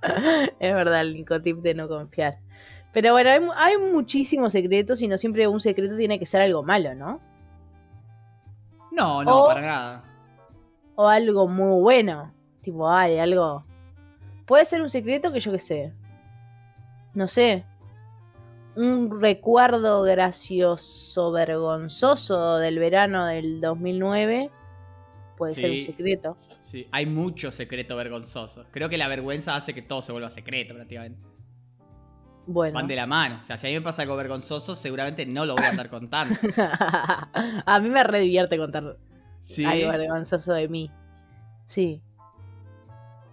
es 0.60 0.74
verdad, 0.74 1.02
el 1.02 1.14
nicotip 1.14 1.58
de 1.58 1.74
no 1.74 1.88
confiar. 1.88 2.40
Pero 2.94 3.12
bueno, 3.12 3.30
hay, 3.30 3.40
mu- 3.42 3.54
hay 3.56 3.78
muchísimos 3.78 4.54
secretos 4.54 5.02
y 5.02 5.08
no 5.08 5.18
siempre 5.18 5.48
un 5.48 5.60
secreto 5.60 5.98
tiene 5.98 6.18
que 6.20 6.26
ser 6.26 6.42
algo 6.42 6.64
malo, 6.64 6.96
¿no? 6.96 7.20
No, 8.92 9.24
no, 9.24 9.44
O- 9.44 9.48
para 9.48 9.62
nada. 9.62 10.04
O 10.96 11.08
algo 11.08 11.48
muy 11.48 11.82
bueno. 11.82 12.32
Tipo, 12.62 12.90
ay, 12.90 13.20
algo. 13.20 13.66
Puede 14.46 14.64
ser 14.66 14.82
un 14.82 14.90
secreto 14.90 15.32
que 15.32 15.40
yo 15.42 15.52
qué 15.52 15.60
sé. 15.60 15.94
No 17.14 17.28
sé. 17.28 17.66
Un 18.78 19.22
recuerdo 19.22 20.04
gracioso, 20.04 21.32
vergonzoso 21.32 22.58
del 22.58 22.80
verano 22.80 23.26
del 23.26 23.60
2009. 23.62 24.52
Puede 25.38 25.54
ser 25.56 25.70
un 25.70 25.76
Sí. 25.78 25.84
secreto. 25.84 26.36
Sí, 26.62 26.88
hay 26.92 27.06
mucho 27.06 27.52
secreto 27.52 27.96
vergonzoso. 27.96 28.66
Creo 28.72 28.88
que 28.90 28.98
la 28.98 29.08
vergüenza 29.08 29.56
hace 29.56 29.74
que 29.74 29.82
todo 29.82 30.02
se 30.02 30.12
vuelva 30.12 30.30
secreto, 30.30 30.74
prácticamente. 30.74 31.20
Bueno. 32.48 32.76
Van 32.76 32.88
de 32.88 32.96
la 32.96 33.08
mano. 33.08 33.40
O 33.42 33.44
sea, 33.44 33.58
si 33.58 33.68
a 33.68 33.70
mí 33.72 33.76
me 33.76 33.82
pasa 33.82 34.04
algo 34.04 34.16
vergonzoso, 34.16 34.76
seguramente 34.76 35.26
no 35.26 35.46
lo 35.46 35.56
voy 35.56 35.66
a 35.66 35.70
andar 35.70 35.90
contando. 35.90 36.34
a 37.66 37.80
mí 37.82 37.90
me 37.90 38.04
re 38.04 38.20
divierte 38.20 38.58
contar 38.58 38.98
Sí. 39.40 39.66
algo 39.66 39.90
vergonzoso 39.90 40.54
de 40.54 40.68
mí. 40.70 40.92
Sí. 41.66 42.02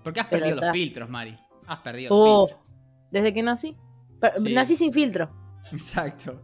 Porque 0.03 0.21
has 0.21 0.27
Pero 0.27 0.45
perdido 0.45 0.61
los 0.63 0.73
filtros, 0.73 1.09
Mari. 1.09 1.39
Has 1.67 1.79
perdido 1.81 2.11
los 2.11 2.19
Oh, 2.19 2.47
filtros. 2.49 2.67
desde 3.11 3.33
que 3.35 3.43
nací. 3.43 3.77
Sí. 4.39 4.53
Nací 4.55 4.77
sin 4.77 4.93
filtro. 4.93 5.31
Exacto. 5.73 6.43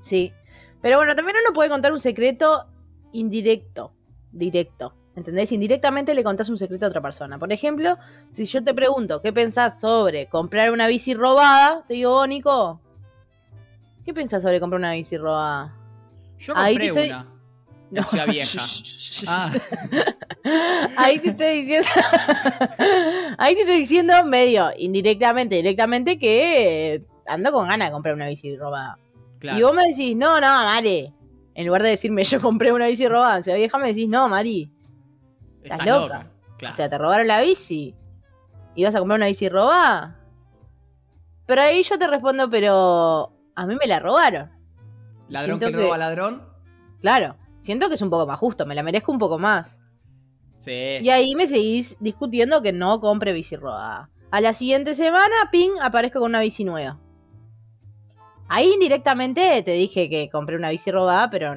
Sí. 0.00 0.32
Pero 0.80 0.96
bueno, 0.96 1.14
también 1.14 1.36
uno 1.44 1.52
puede 1.54 1.68
contar 1.70 1.92
un 1.92 2.00
secreto 2.00 2.66
indirecto. 3.12 3.94
Directo. 4.32 4.94
¿Entendés? 5.16 5.50
Indirectamente 5.52 6.14
le 6.14 6.22
contás 6.22 6.48
un 6.48 6.56
secreto 6.58 6.86
a 6.86 6.88
otra 6.90 7.00
persona. 7.00 7.38
Por 7.38 7.52
ejemplo, 7.52 7.96
si 8.30 8.44
yo 8.44 8.62
te 8.62 8.72
pregunto 8.72 9.20
qué 9.20 9.32
pensás 9.32 9.80
sobre 9.80 10.28
comprar 10.28 10.70
una 10.70 10.86
bici 10.86 11.12
robada, 11.14 11.84
te 11.88 11.94
digo, 11.94 12.14
oh, 12.18 12.26
Nico, 12.26 12.80
¿qué 14.04 14.14
pensás 14.14 14.42
sobre 14.44 14.60
comprar 14.60 14.78
una 14.78 14.92
bici 14.92 15.16
robada? 15.16 15.74
Yo 16.38 16.56
Ahí 16.56 16.74
compré 16.74 16.92
te 16.92 17.00
estoy- 17.04 17.24
una. 17.90 18.04
Ciudad 18.04 18.26
Vieja. 18.28 18.62
Ah, 19.26 19.50
Ahí 20.96 21.18
te 21.18 21.30
estoy 21.30 21.62
diciendo. 21.62 21.88
Ahí 23.38 23.54
te 23.54 23.60
estoy 23.62 23.78
diciendo 23.78 24.12
medio 24.24 24.70
indirectamente, 24.78 25.56
directamente 25.56 26.18
que 26.18 27.02
ando 27.26 27.50
con 27.50 27.66
ganas 27.66 27.88
de 27.88 27.92
comprar 27.92 28.14
una 28.14 28.28
bici 28.28 28.56
robada. 28.56 28.96
claro. 29.40 29.58
Y 29.58 29.62
vos 29.62 29.74
me 29.74 29.82
decís, 29.88 30.16
no, 30.16 30.40
no, 30.40 30.46
Mari. 30.46 31.12
En 31.58 31.66
lugar 31.66 31.82
de 31.82 31.88
decirme 31.88 32.22
yo 32.22 32.40
compré 32.40 32.72
una 32.72 32.86
bici 32.86 33.08
robada 33.08 33.42
Ciudad 33.42 33.58
Vieja, 33.58 33.78
me 33.78 33.88
decís, 33.88 34.08
no, 34.08 34.28
Mari. 34.28 34.72
Estás 35.64 35.80
estás 35.80 35.86
loca. 35.86 36.18
loca. 36.18 36.32
Claro. 36.56 36.72
O 36.72 36.76
sea, 36.76 36.88
te 36.88 36.98
robaron 36.98 37.26
la 37.26 37.40
bici. 37.40 37.96
¿Y 38.76 38.84
vas 38.84 38.94
a 38.94 39.00
comprar 39.00 39.18
una 39.18 39.26
bici 39.26 39.48
robada? 39.48 40.20
Pero 41.46 41.62
ahí 41.62 41.82
yo 41.82 41.98
te 41.98 42.06
respondo, 42.06 42.48
pero 42.48 43.32
a 43.56 43.66
mí 43.66 43.74
me 43.74 43.86
la 43.88 43.98
robaron. 43.98 44.52
ladrón 45.28 45.58
siento 45.58 45.76
que 45.76 45.82
roba 45.84 45.96
que- 45.96 45.98
ladrón. 45.98 46.42
Claro, 47.00 47.36
siento 47.58 47.88
que 47.88 47.94
es 47.94 48.02
un 48.02 48.10
poco 48.10 48.24
más 48.26 48.38
justo, 48.38 48.64
me 48.64 48.76
la 48.76 48.84
merezco 48.84 49.10
un 49.10 49.18
poco 49.18 49.38
más. 49.40 49.80
Sí. 50.58 50.98
Y 51.02 51.10
ahí 51.10 51.34
me 51.34 51.46
seguís 51.48 51.96
discutiendo 51.98 52.62
que 52.62 52.72
no 52.72 53.00
compre 53.00 53.32
bici 53.32 53.56
robada. 53.56 54.10
A 54.30 54.40
la 54.40 54.52
siguiente 54.52 54.94
semana, 54.94 55.34
ping, 55.50 55.70
aparezco 55.82 56.20
con 56.20 56.30
una 56.30 56.40
bici 56.40 56.62
nueva. 56.64 57.00
Ahí 58.48 58.70
indirectamente 58.72 59.62
te 59.62 59.72
dije 59.72 60.08
que 60.08 60.28
compré 60.30 60.56
una 60.56 60.70
bici 60.70 60.90
robada, 60.90 61.28
pero 61.30 61.54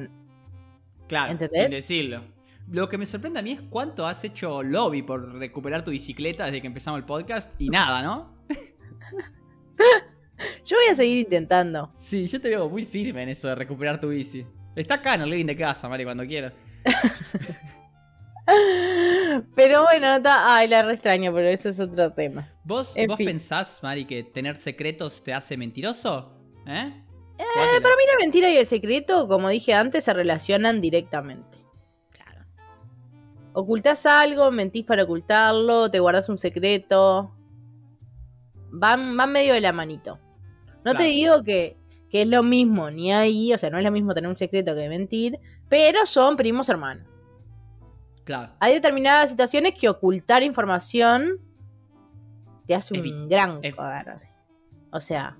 Claro, 1.08 1.32
¿Entendés? 1.32 1.62
sin 1.64 1.70
decirlo. 1.70 2.22
Lo 2.70 2.88
que 2.88 2.96
me 2.96 3.06
sorprende 3.06 3.40
a 3.40 3.42
mí 3.42 3.50
es 3.52 3.60
cuánto 3.60 4.06
has 4.06 4.22
hecho 4.24 4.62
lobby 4.62 5.02
por 5.02 5.34
recuperar 5.34 5.84
tu 5.84 5.90
bicicleta 5.90 6.44
desde 6.46 6.60
que 6.60 6.66
empezamos 6.68 6.98
el 6.98 7.04
podcast 7.04 7.52
y 7.60 7.68
nada, 7.68 8.02
¿no? 8.02 8.34
yo 10.64 10.76
voy 10.76 10.86
a 10.90 10.94
seguir 10.94 11.18
intentando. 11.18 11.90
Sí, 11.94 12.26
yo 12.28 12.40
te 12.40 12.48
veo 12.48 12.68
muy 12.68 12.84
firme 12.86 13.22
en 13.24 13.28
eso 13.30 13.48
de 13.48 13.56
recuperar 13.56 14.00
tu 14.00 14.08
bici. 14.08 14.46
Está 14.76 14.94
acá 14.94 15.14
en 15.14 15.22
el 15.22 15.30
living 15.30 15.46
de 15.46 15.56
casa, 15.56 15.88
Mari, 15.88 16.04
cuando 16.04 16.24
quieras. 16.26 16.52
Pero 19.54 19.84
bueno, 19.84 20.20
ta- 20.20 20.56
ay, 20.56 20.68
la 20.68 20.82
re 20.82 20.94
extraño, 20.94 21.32
pero 21.32 21.48
eso 21.48 21.68
es 21.68 21.78
otro 21.80 22.12
tema. 22.12 22.48
¿Vos, 22.64 22.96
En 22.96 23.06
vos 23.06 23.16
fin. 23.16 23.26
pensás, 23.26 23.80
Mari, 23.82 24.04
que 24.04 24.24
tener 24.24 24.54
secretos 24.54 25.22
te 25.22 25.32
hace 25.32 25.56
mentiroso? 25.56 26.31
¿Eh? 26.66 27.04
Eh, 27.38 27.80
para 27.82 27.96
mí 27.96 28.02
la 28.10 28.18
mentira 28.20 28.50
y 28.50 28.56
el 28.56 28.66
secreto, 28.66 29.26
como 29.28 29.48
dije 29.48 29.74
antes, 29.74 30.04
se 30.04 30.14
relacionan 30.14 30.80
directamente. 30.80 31.58
Claro. 32.10 32.44
Ocultás 33.52 34.06
algo, 34.06 34.50
mentís 34.50 34.84
para 34.84 35.04
ocultarlo, 35.04 35.90
te 35.90 35.98
guardas 36.00 36.28
un 36.28 36.38
secreto. 36.38 37.34
Van, 38.70 39.16
van 39.16 39.32
medio 39.32 39.54
de 39.54 39.60
la 39.60 39.72
manito. 39.72 40.18
No 40.84 40.94
te 40.94 41.04
digo 41.04 41.42
que, 41.42 41.76
que 42.10 42.22
es 42.22 42.28
lo 42.28 42.42
mismo, 42.42 42.90
ni 42.90 43.12
ahí, 43.12 43.52
o 43.52 43.58
sea, 43.58 43.70
no 43.70 43.78
es 43.78 43.84
lo 43.84 43.90
mismo 43.90 44.14
tener 44.14 44.28
un 44.28 44.36
secreto 44.36 44.74
que 44.74 44.88
mentir, 44.88 45.38
pero 45.68 46.06
son 46.06 46.36
primos 46.36 46.68
hermanos. 46.68 47.06
Claro. 48.24 48.52
Hay 48.60 48.74
determinadas 48.74 49.30
situaciones 49.30 49.74
que 49.74 49.88
ocultar 49.88 50.42
información 50.42 51.40
te 52.66 52.74
hace 52.74 52.94
un 52.94 53.28
gran 53.28 53.60
cobarde. 53.72 54.28
O 54.92 55.00
sea, 55.00 55.38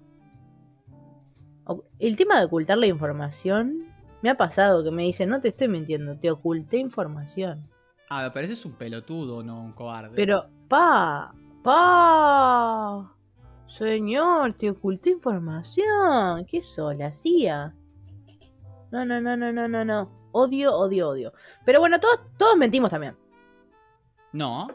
el 1.99 2.17
tema 2.17 2.39
de 2.39 2.47
ocultar 2.47 2.79
la 2.79 2.87
información 2.87 3.93
me 4.23 4.31
ha 4.31 4.37
pasado 4.37 4.85
que 4.85 4.91
me 4.91 5.03
dicen, 5.03 5.29
no 5.29 5.41
te 5.41 5.49
estoy 5.49 5.69
mintiendo, 5.69 6.17
te 6.19 6.31
oculté 6.31 6.79
información. 6.79 7.69
Ah, 8.09 8.31
pero 8.33 8.45
ese 8.45 8.55
es 8.55 8.65
un 8.65 8.73
pelotudo, 8.73 9.43
no 9.43 9.61
un 9.61 9.73
cobarde. 9.73 10.15
Pero, 10.15 10.49
pa, 10.69 11.35
pa, 11.63 13.17
señor, 13.67 14.53
te 14.53 14.71
oculté 14.71 15.11
información. 15.11 16.45
¿Qué 16.47 16.61
sos, 16.61 16.97
la 16.97 17.13
CIA? 17.13 17.75
No, 18.93 19.05
no, 19.05 19.21
no, 19.21 19.37
no, 19.37 19.53
no, 19.53 19.67
no, 19.67 19.85
no. 19.85 20.29
Odio, 20.33 20.77
odio, 20.77 21.09
odio. 21.09 21.33
Pero 21.65 21.81
bueno, 21.81 21.99
todos, 21.99 22.21
todos 22.37 22.57
mentimos 22.57 22.91
también. 22.91 23.17
No. 24.33 24.69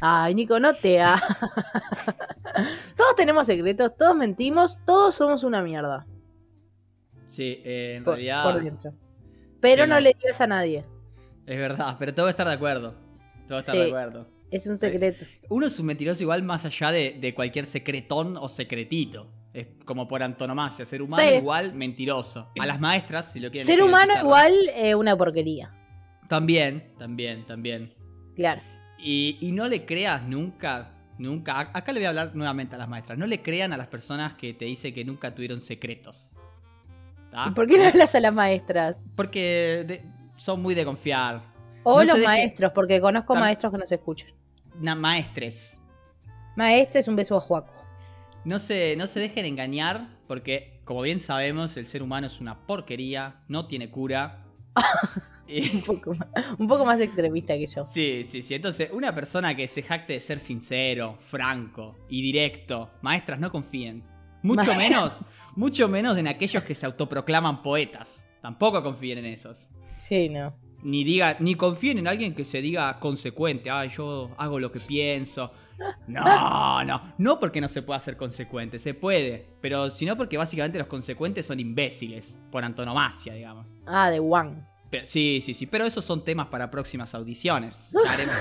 Ay, 0.00 0.34
Nico, 0.34 0.58
no 0.58 0.74
te 0.74 1.00
ha. 1.00 1.16
todos 3.14 3.26
tenemos 3.26 3.46
secretos, 3.46 3.96
todos 3.96 4.16
mentimos, 4.16 4.78
todos 4.84 5.14
somos 5.14 5.44
una 5.44 5.62
mierda. 5.62 6.06
Sí, 7.26 7.60
eh, 7.64 7.94
en 7.96 8.04
Por, 8.04 8.14
realidad 8.14 8.42
por 8.44 8.62
dentro. 8.62 8.92
Pero 9.60 9.84
Sí, 9.84 9.90
no 9.90 10.00
le 10.00 10.14
digas 10.20 10.40
a 10.40 10.46
nadie. 10.46 10.84
es 11.46 11.58
verdad, 11.58 11.96
pero 11.98 12.14
todo 12.14 12.28
estar 12.28 12.46
de 12.46 12.54
acuerdo. 12.54 12.94
Todo 13.46 13.58
estar 13.60 13.74
Sí. 13.74 13.80
de 13.82 13.86
acuerdo. 13.88 14.28
Es 14.50 14.66
un 14.66 14.76
secreto. 14.76 15.24
Uno 15.48 15.66
es 15.66 15.78
un 15.80 15.86
mentiroso 15.86 16.22
igual 16.22 16.42
más 16.42 16.64
allá 16.64 16.92
de, 16.92 17.16
de 17.20 17.34
cualquier 17.34 17.66
secretón 17.66 18.36
o 18.36 18.48
secretito. 18.48 19.30
Es 19.52 19.66
como 19.84 20.06
por 20.08 20.22
antonomasia, 20.22 20.84
ser 20.86 21.02
humano 21.02 21.22
Sí. 21.22 21.36
igual 21.36 21.74
mentiroso. 21.74 22.50
A 22.60 22.66
las 22.66 22.80
maestras, 22.80 23.32
si 23.32 23.40
lo 23.40 23.50
quieren 23.50 23.66
Ser 23.66 23.82
humano 23.82 24.12
igual 24.20 24.52
eh, 24.74 24.94
una 24.94 25.16
porquería. 25.16 25.72
También, 26.28 26.92
también, 26.98 27.44
también. 27.46 27.88
Claro. 28.34 28.60
Y, 28.98 29.38
y 29.40 29.52
no 29.52 29.66
le 29.68 29.84
creas 29.84 30.22
nunca, 30.26 30.93
nunca. 31.18 31.70
Acá 31.72 31.92
le 31.92 32.00
voy 32.00 32.06
a 32.06 32.08
hablar 32.10 32.34
nuevamente 32.34 32.74
a 32.74 32.78
las 32.78 32.88
maestras. 32.88 33.18
No 33.18 33.26
le 33.26 33.42
crean 33.42 33.72
a 33.72 33.76
las 33.76 33.86
personas 33.88 34.34
que 34.34 34.54
te 34.54 34.64
dicen 34.64 34.92
que 34.94 35.04
nunca 35.04 35.34
tuvieron 35.34 35.60
secretos. 35.60 36.32
¿Tá? 37.30 37.46
¿Y 37.48 37.50
por 37.52 37.66
qué 37.66 37.78
no 37.78 37.84
hablas 37.88 38.14
a 38.14 38.20
las 38.20 38.32
maestras? 38.32 39.02
Porque 39.16 39.84
de- 39.86 40.04
son 40.36 40.62
muy 40.62 40.74
de 40.74 40.84
confiar. 40.84 41.42
O 41.82 42.00
No 42.00 42.04
los 42.14 42.24
maestros, 42.24 42.72
porque 42.74 43.00
conozco 43.00 43.34
maestros 43.34 43.72
que 43.72 43.78
no 43.78 43.86
se 43.86 43.96
escuchan. 43.96 44.30
Na- 44.80 44.94
maestres. 44.94 45.80
Maestres, 46.56 47.08
un 47.08 47.16
beso 47.16 47.36
a 47.36 47.40
Juaco. 47.40 47.72
No 48.44 48.58
se, 48.58 48.94
no 48.96 49.06
se 49.06 49.20
dejen 49.20 49.44
engañar 49.46 50.08
porque, 50.28 50.80
como 50.84 51.02
bien 51.02 51.18
sabemos, 51.20 51.76
el 51.76 51.86
ser 51.86 52.02
humano 52.02 52.26
es 52.26 52.40
una 52.40 52.66
porquería, 52.66 53.42
no 53.48 53.66
tiene 53.66 53.90
cura. 53.90 54.43
Un 55.74 55.82
poco, 55.82 56.14
más, 56.14 56.28
un 56.58 56.66
poco 56.66 56.84
más 56.84 57.00
extremista 57.00 57.54
que 57.54 57.66
yo. 57.66 57.84
sí, 57.84 58.24
sí, 58.28 58.42
sí. 58.42 58.54
Entonces, 58.54 58.88
una 58.92 59.14
persona 59.14 59.54
que 59.54 59.68
se 59.68 59.82
jacte 59.82 60.14
de 60.14 60.20
ser 60.20 60.40
sincero, 60.40 61.16
franco 61.20 61.96
y 62.08 62.22
directo, 62.22 62.90
maestras, 63.02 63.38
no 63.38 63.52
confíen. 63.52 64.02
Mucho 64.42 64.74
menos, 64.74 65.18
mucho 65.56 65.88
menos 65.88 66.18
en 66.18 66.26
aquellos 66.26 66.62
que 66.64 66.74
se 66.74 66.86
autoproclaman 66.86 67.62
poetas. 67.62 68.24
Tampoco 68.42 68.82
confíen 68.82 69.18
en 69.18 69.26
esos. 69.26 69.68
Sí, 69.92 70.28
no. 70.28 70.54
Ni 70.82 71.04
diga, 71.04 71.36
ni 71.40 71.54
confíen 71.54 71.98
en 71.98 72.08
alguien 72.08 72.34
que 72.34 72.44
se 72.44 72.60
diga 72.60 72.98
consecuente. 72.98 73.70
Ah, 73.70 73.86
yo 73.86 74.34
hago 74.36 74.58
lo 74.58 74.72
que 74.72 74.80
pienso. 74.80 75.52
No, 76.06 76.84
no, 76.84 77.02
no 77.18 77.38
porque 77.40 77.60
no 77.60 77.68
se 77.68 77.82
pueda 77.82 77.98
ser 78.00 78.16
consecuente, 78.16 78.78
se 78.78 78.94
puede, 78.94 79.46
pero 79.60 79.90
sino 79.90 80.16
porque 80.16 80.36
básicamente 80.36 80.78
los 80.78 80.86
consecuentes 80.86 81.46
son 81.46 81.60
imbéciles, 81.60 82.38
por 82.50 82.64
antonomasia, 82.64 83.34
digamos. 83.34 83.66
Ah, 83.86 84.10
de. 84.10 84.20
Pero- 84.90 85.06
sí, 85.06 85.40
sí, 85.44 85.54
sí, 85.54 85.66
pero 85.66 85.84
esos 85.86 86.04
son 86.04 86.22
temas 86.24 86.46
para 86.48 86.70
próximas 86.70 87.14
audiciones. 87.14 87.90
Ya 88.04 88.12
haremos, 88.12 88.36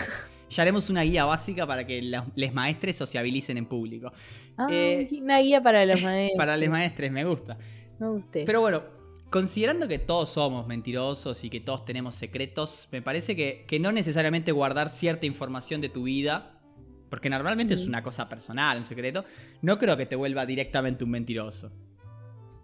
ya 0.49 0.61
haremos 0.61 0.89
una 0.89 1.01
guía 1.01 1.25
básica 1.25 1.65
para 1.65 1.87
que 1.87 2.01
los 2.03 2.25
les 2.35 2.53
maestres 2.53 2.95
sociabilicen 2.95 3.57
en 3.57 3.65
público. 3.65 4.11
Ah, 4.57 4.67
Eh, 4.69 5.07
una 5.21 5.39
guía 5.39 5.61
para 5.61 5.83
los 5.85 6.01
maestros. 6.01 6.37
Para 6.37 6.57
los 6.57 6.69
maestres 6.69 7.11
me 7.11 7.23
gusta. 7.25 7.57
Me 7.97 8.07
gusta. 8.07 8.39
Pero 8.45 8.61
bueno, 8.61 8.83
considerando 9.31 9.87
que 9.87 9.97
todos 9.97 10.29
somos 10.29 10.67
mentirosos 10.67 11.43
y 11.43 11.49
que 11.49 11.59
todos 11.59 11.85
tenemos 11.85 12.13
secretos, 12.13 12.87
me 12.91 13.01
parece 13.01 13.35
que, 13.35 13.65
que 13.67 13.79
no 13.79 13.91
necesariamente 13.91 14.51
guardar 14.51 14.89
cierta 14.89 15.25
información 15.25 15.81
de 15.81 15.89
tu 15.89 16.03
vida, 16.03 16.52
porque 17.13 17.30
normalmente 17.30 17.76
es 17.76 17.88
una 17.88 18.02
cosa 18.02 18.28
personal, 18.28 18.80
un 18.80 18.86
secreto, 18.86 19.23
no 19.62 19.78
creo 19.78 19.95
que 19.95 20.08
te 20.08 20.15
vuelva 20.15 20.47
directamente 20.47 21.04
un 21.04 21.12
mentiroso. 21.12 21.69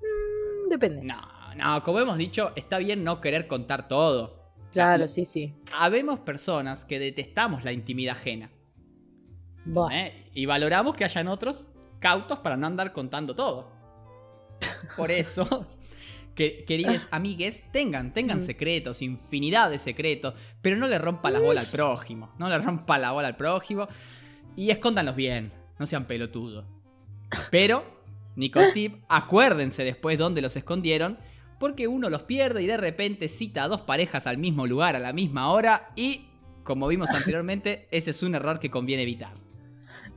Mm, 0.01 0.69
Depende. 0.69 1.03
No, 1.03 1.21
no, 1.55 1.83
como 1.83 1.99
hemos 1.99 2.17
dicho, 2.17 2.51
está 2.55 2.79
bien 2.79 3.03
no 3.03 3.21
querer 3.21 3.45
contar 3.45 3.87
todo. 3.87 4.51
Claro, 4.71 5.07
sí, 5.07 5.25
sí. 5.25 5.53
Habemos 5.71 6.21
personas 6.21 6.83
que 6.83 6.97
detestamos 6.97 7.63
la 7.63 7.73
intimidad 7.73 8.17
ajena. 8.17 8.49
¿eh? 9.91 10.25
Y 10.33 10.47
valoramos 10.47 10.95
que 10.95 11.03
hayan 11.03 11.27
otros 11.27 11.67
cautos 11.99 12.39
para 12.39 12.57
no 12.57 12.65
andar 12.65 12.91
contando 12.91 13.35
todo. 13.35 13.71
Por 14.97 15.11
eso, 15.11 15.67
que, 16.33 16.65
queridos 16.65 17.07
amigues, 17.11 17.61
tengan, 17.71 18.13
tengan 18.15 18.39
Mm. 18.39 18.41
secretos, 18.41 19.03
infinidad 19.03 19.69
de 19.69 19.77
secretos, 19.77 20.33
pero 20.63 20.75
no 20.75 20.87
le 20.87 20.97
rompa 20.97 21.29
la 21.29 21.39
bola 21.39 21.61
al 21.61 21.67
prójimo. 21.67 22.33
No 22.39 22.49
le 22.49 22.57
rompa 22.57 22.97
la 22.97 23.11
bola 23.11 23.27
al 23.27 23.37
prójimo. 23.37 23.87
Y 24.55 24.71
escóndanlos 24.71 25.15
bien, 25.15 25.51
no 25.77 25.85
sean 25.85 26.05
pelotudos. 26.05 26.65
Pero, 27.51 27.83
Nico 28.35 28.59
Tip, 28.73 29.03
acuérdense 29.07 29.83
después 29.83 30.17
dónde 30.17 30.41
los 30.41 30.55
escondieron, 30.55 31.17
porque 31.59 31.87
uno 31.87 32.09
los 32.09 32.23
pierde 32.23 32.63
y 32.63 32.67
de 32.67 32.77
repente 32.77 33.27
cita 33.27 33.63
a 33.63 33.67
dos 33.67 33.81
parejas 33.81 34.27
al 34.27 34.37
mismo 34.37 34.65
lugar 34.65 34.95
a 34.95 34.99
la 34.99 35.13
misma 35.13 35.51
hora 35.51 35.91
y, 35.95 36.25
como 36.63 36.87
vimos 36.87 37.09
anteriormente, 37.09 37.87
ese 37.91 38.11
es 38.11 38.23
un 38.23 38.35
error 38.35 38.59
que 38.59 38.69
conviene 38.71 39.03
evitar. 39.03 39.33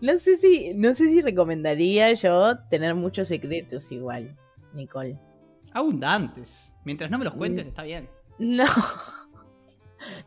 No 0.01 0.19
sé 0.19 0.37
si, 0.37 0.73
no 0.75 0.95
sé 0.95 1.09
si 1.09 1.21
recomendaría 1.23 2.13
yo 2.15 2.59
tener 2.71 2.95
muchos 2.97 3.29
secretos 3.29 3.91
igual, 3.93 4.37
Nicole. 4.73 5.17
Abundantes. 5.73 6.73
Mientras 6.85 7.11
no 7.11 7.19
me 7.19 7.25
los 7.25 7.35
Mm. 7.35 7.39
cuentes, 7.39 7.67
está 7.67 7.83
bien. 7.85 8.09
No. 8.39 8.65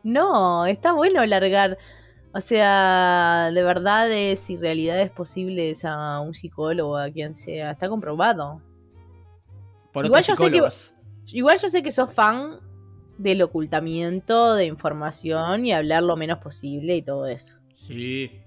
No, 0.02 0.64
está 0.64 0.92
bueno 0.92 1.24
largar. 1.26 1.76
O 2.36 2.40
sea, 2.42 3.50
de 3.50 3.62
verdad 3.62 4.12
es 4.12 4.40
si 4.40 4.58
realidad 4.58 5.00
es 5.00 5.10
posible 5.10 5.72
a 5.84 6.20
un 6.20 6.34
psicólogo, 6.34 6.98
a 6.98 7.10
quien 7.10 7.34
sea. 7.34 7.70
Está 7.70 7.88
comprobado. 7.88 8.60
Por 9.90 10.04
Igual 10.04 10.22
yo 10.22 10.36
sé 10.36 10.42
que- 10.42 10.48
psicólogos. 10.50 10.94
Igual 11.28 11.58
yo 11.58 11.68
sé 11.70 11.82
que 11.82 11.90
sos 11.90 12.12
fan 12.12 12.60
del 13.16 13.40
ocultamiento 13.40 14.54
de 14.54 14.66
información 14.66 15.64
y 15.64 15.72
hablar 15.72 16.02
lo 16.02 16.14
menos 16.16 16.38
posible 16.38 16.94
y 16.96 17.00
todo 17.00 17.26
eso. 17.26 17.56
Sí. 17.72 18.42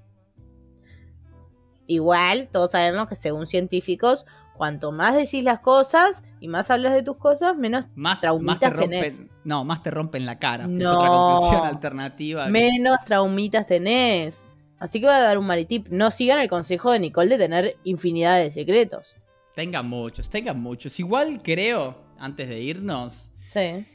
Igual, 1.87 2.47
todos 2.51 2.69
sabemos 2.69 3.07
que 3.07 3.15
según 3.15 3.47
científicos, 3.47 4.27
cuanto 4.59 4.91
más 4.91 5.15
decís 5.15 5.43
las 5.43 5.61
cosas 5.61 6.21
y 6.39 6.47
más 6.49 6.69
hablas 6.69 6.93
de 6.93 7.01
tus 7.01 7.17
cosas, 7.17 7.55
menos, 7.57 7.85
Más, 7.95 8.19
Traumitas 8.19 8.45
más 8.45 8.59
te 8.59 8.69
rompen. 8.69 8.89
tenés. 8.91 9.23
No, 9.45 9.63
más 9.63 9.81
te 9.81 9.89
rompen 9.89 10.25
la 10.27 10.37
cara. 10.37 10.65
Es 10.65 10.69
No. 10.69 10.97
otra 10.99 11.07
conclusión 11.09 11.65
alternativa. 11.65 12.45
que- 12.45 12.51
menos 12.51 12.97
traumitas 13.05 13.65
tenés. 13.65 14.45
Así 14.77 14.99
que 14.99 15.07
voy 15.07 15.15
a 15.15 15.19
dar 15.19 15.37
un 15.37 15.47
maritip. 15.47 15.87
No 15.89 16.11
sigan 16.11 16.39
el 16.39 16.49
consejo 16.49 16.91
de 16.91 16.99
Nicole 16.99 17.29
de 17.29 17.37
tener 17.37 17.77
infinidad 17.85 18.37
de 18.37 18.51
secretos. 18.51 19.15
Tengan 19.55 19.87
muchos, 19.89 20.29
tengan 20.29 20.59
muchos. 20.61 20.99
Igual 20.99 21.41
creo, 21.41 21.97
antes 22.17 22.47
de 22.47 22.59
irnos, 22.61 23.31
Sí. 23.43 23.85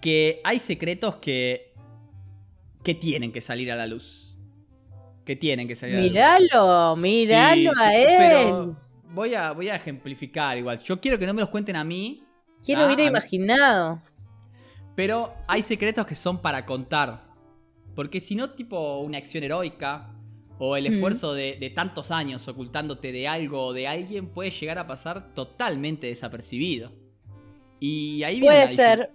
que 0.00 0.40
hay 0.44 0.58
secretos 0.60 1.16
que. 1.16 1.66
que 2.84 2.94
tienen 2.94 3.32
que 3.32 3.40
salir 3.40 3.70
a 3.72 3.76
la 3.76 3.86
luz. 3.86 4.36
Que 5.26 5.36
tienen 5.36 5.66
que 5.68 5.76
salir 5.76 5.96
a 5.96 5.98
la 5.98 6.04
luz. 6.04 6.12
Míralo, 6.12 6.96
míralo 6.96 7.54
Sí, 7.60 7.66
a 7.66 7.90
sí, 7.90 7.96
él. 7.96 8.14
pero 8.18 8.76
voy 9.12 9.34
a, 9.34 9.52
voy 9.52 9.68
a 9.68 9.76
ejemplificar 9.76 10.56
igual. 10.58 10.78
Yo 10.78 11.00
quiero 11.00 11.18
que 11.18 11.26
no 11.26 11.34
me 11.34 11.40
los 11.40 11.50
cuenten 11.50 11.76
a 11.76 11.84
mí, 11.84 12.24
¿Quién 12.64 12.78
Ah, 12.78 12.86
hubiera 12.86 13.02
a 13.02 13.04
mí- 13.06 13.10
imaginado? 13.10 14.02
pero 14.96 15.32
hay 15.46 15.62
secretos 15.62 16.06
que 16.06 16.14
son 16.16 16.38
para 16.38 16.66
contar. 16.66 17.28
Porque 17.94 18.20
si 18.20 18.34
no, 18.34 18.50
tipo 18.50 18.98
una 18.98 19.18
acción 19.18 19.44
heroica 19.44 20.12
o 20.58 20.76
el 20.76 20.90
Mm. 20.90 20.94
esfuerzo 20.94 21.34
de, 21.34 21.56
de 21.60 21.70
tantos 21.70 22.10
años 22.10 22.46
ocultándote 22.48 23.12
de 23.12 23.28
algo 23.28 23.66
o 23.66 23.72
de 23.72 23.86
alguien 23.86 24.26
puede 24.28 24.50
llegar 24.50 24.78
a 24.78 24.86
pasar 24.88 25.34
totalmente 25.34 26.08
desapercibido. 26.08 26.92
Y 27.80 28.22
ahí 28.24 28.40
viene 28.40 28.46
Puede 28.56 28.68
ser. 28.68 29.12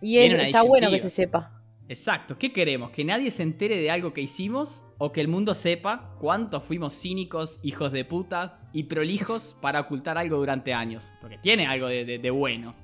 Y 0.00 0.18
Viene 0.18 0.46
está 0.46 0.62
bueno 0.62 0.90
que 0.90 0.98
se 0.98 1.10
sepa. 1.10 1.52
Exacto, 1.88 2.36
¿qué 2.38 2.52
queremos? 2.52 2.90
¿Que 2.90 3.04
nadie 3.04 3.30
se 3.30 3.42
entere 3.42 3.76
de 3.76 3.90
algo 3.90 4.12
que 4.12 4.20
hicimos? 4.22 4.84
¿O 4.98 5.12
que 5.12 5.20
el 5.20 5.28
mundo 5.28 5.54
sepa 5.54 6.14
cuánto 6.18 6.60
fuimos 6.60 6.94
cínicos, 6.98 7.58
hijos 7.62 7.92
de 7.92 8.04
puta 8.04 8.65
y 8.78 8.84
prolijos 8.84 9.56
para 9.60 9.80
ocultar 9.80 10.18
algo 10.18 10.36
durante 10.36 10.72
años? 10.74 11.12
Porque 11.20 11.38
tiene 11.38 11.66
algo 11.66 11.88
de, 11.88 12.04
de- 12.04 12.18
de 12.18 12.30
bueno. 12.30 12.74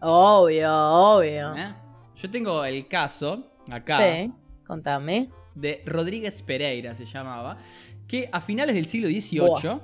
Obvio, 0.00 0.68
obvio. 0.72 1.54
¿eh? 1.54 1.74
Yo 2.16 2.30
tengo 2.30 2.64
el 2.64 2.88
caso, 2.88 3.52
acá, 3.70 3.98
Sí, 3.98 4.32
contame. 4.66 5.30
de 5.54 5.82
Rodríguez 5.86 6.42
Pereira, 6.42 6.94
se 6.94 7.04
llamaba, 7.06 7.58
que 8.08 8.28
a 8.32 8.40
finales 8.40 8.74
del 8.74 8.86
siglo 8.86 9.08
XVIII, 9.08 9.80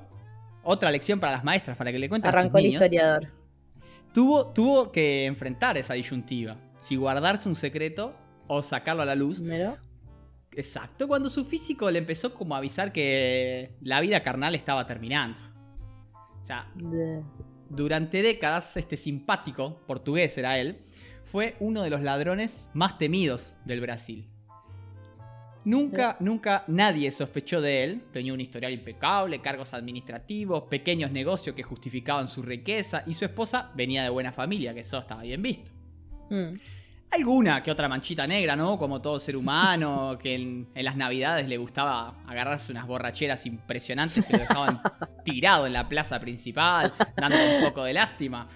otra 0.62 0.90
lección 0.90 1.20
para 1.20 1.32
las 1.32 1.44
maestras, 1.44 1.76
para 1.76 1.92
que 1.92 1.98
le 1.98 2.08
cuenten 2.08 2.28
a 2.28 2.32
sus 2.32 2.38
Arrancó 2.38 2.58
el 2.58 2.66
historiador. 2.66 3.28
tuvo, 4.12 4.46
tuvo 4.48 4.90
que 4.92 5.26
enfrentar 5.26 5.76
esa 5.78 5.94
disyuntiva. 5.94 6.56
Si 6.78 6.96
guardarse 6.96 7.48
un 7.48 7.56
secreto 7.56 8.14
o 8.46 8.62
sacarlo 8.62 9.02
a 9.02 9.04
la 9.06 9.14
luz. 9.14 9.38
Primero. 9.40 9.76
Exacto, 10.52 11.06
cuando 11.06 11.28
su 11.30 11.44
físico 11.44 11.90
le 11.90 11.98
empezó 11.98 12.34
como 12.34 12.54
a 12.54 12.58
avisar 12.58 12.90
que 12.92 13.74
la 13.80 14.00
vida 14.00 14.22
carnal 14.22 14.54
estaba 14.54 14.86
terminando. 14.86 15.38
Sea, 16.48 16.66
durante 17.68 18.22
décadas 18.22 18.74
este 18.78 18.96
simpático, 18.96 19.82
portugués 19.86 20.38
era 20.38 20.58
él, 20.58 20.78
fue 21.24 21.56
uno 21.60 21.82
de 21.82 21.90
los 21.90 22.00
ladrones 22.00 22.70
más 22.72 22.96
temidos 22.96 23.56
del 23.66 23.82
Brasil. 23.82 24.26
Nunca, 25.66 26.16
nunca 26.20 26.64
nadie 26.68 27.12
sospechó 27.12 27.60
de 27.60 27.84
él. 27.84 28.02
Tenía 28.14 28.32
un 28.32 28.40
historial 28.40 28.72
impecable, 28.72 29.42
cargos 29.42 29.74
administrativos, 29.74 30.62
pequeños 30.70 31.10
negocios 31.10 31.54
que 31.54 31.62
justificaban 31.62 32.28
su 32.28 32.40
riqueza 32.40 33.02
y 33.04 33.12
su 33.12 33.26
esposa 33.26 33.70
venía 33.74 34.02
de 34.02 34.08
buena 34.08 34.32
familia, 34.32 34.72
que 34.72 34.80
eso 34.80 34.98
estaba 34.98 35.20
bien 35.20 35.42
visto. 35.42 35.70
Mm. 36.30 36.56
Alguna 37.10 37.62
que 37.62 37.70
otra 37.70 37.88
manchita 37.88 38.26
negra, 38.26 38.54
¿no? 38.54 38.78
Como 38.78 39.00
todo 39.00 39.18
ser 39.18 39.36
humano, 39.36 40.18
que 40.22 40.34
en, 40.34 40.68
en 40.74 40.84
las 40.84 40.96
navidades 40.96 41.48
le 41.48 41.56
gustaba 41.56 42.22
agarrarse 42.26 42.72
unas 42.72 42.86
borracheras 42.86 43.46
impresionantes 43.46 44.26
que 44.26 44.34
lo 44.34 44.40
dejaban 44.40 44.80
tirado 45.24 45.66
en 45.66 45.72
la 45.72 45.88
plaza 45.88 46.20
principal, 46.20 46.92
dando 47.16 47.36
un 47.36 47.64
poco 47.64 47.84
de 47.84 47.94
lástima. 47.94 48.46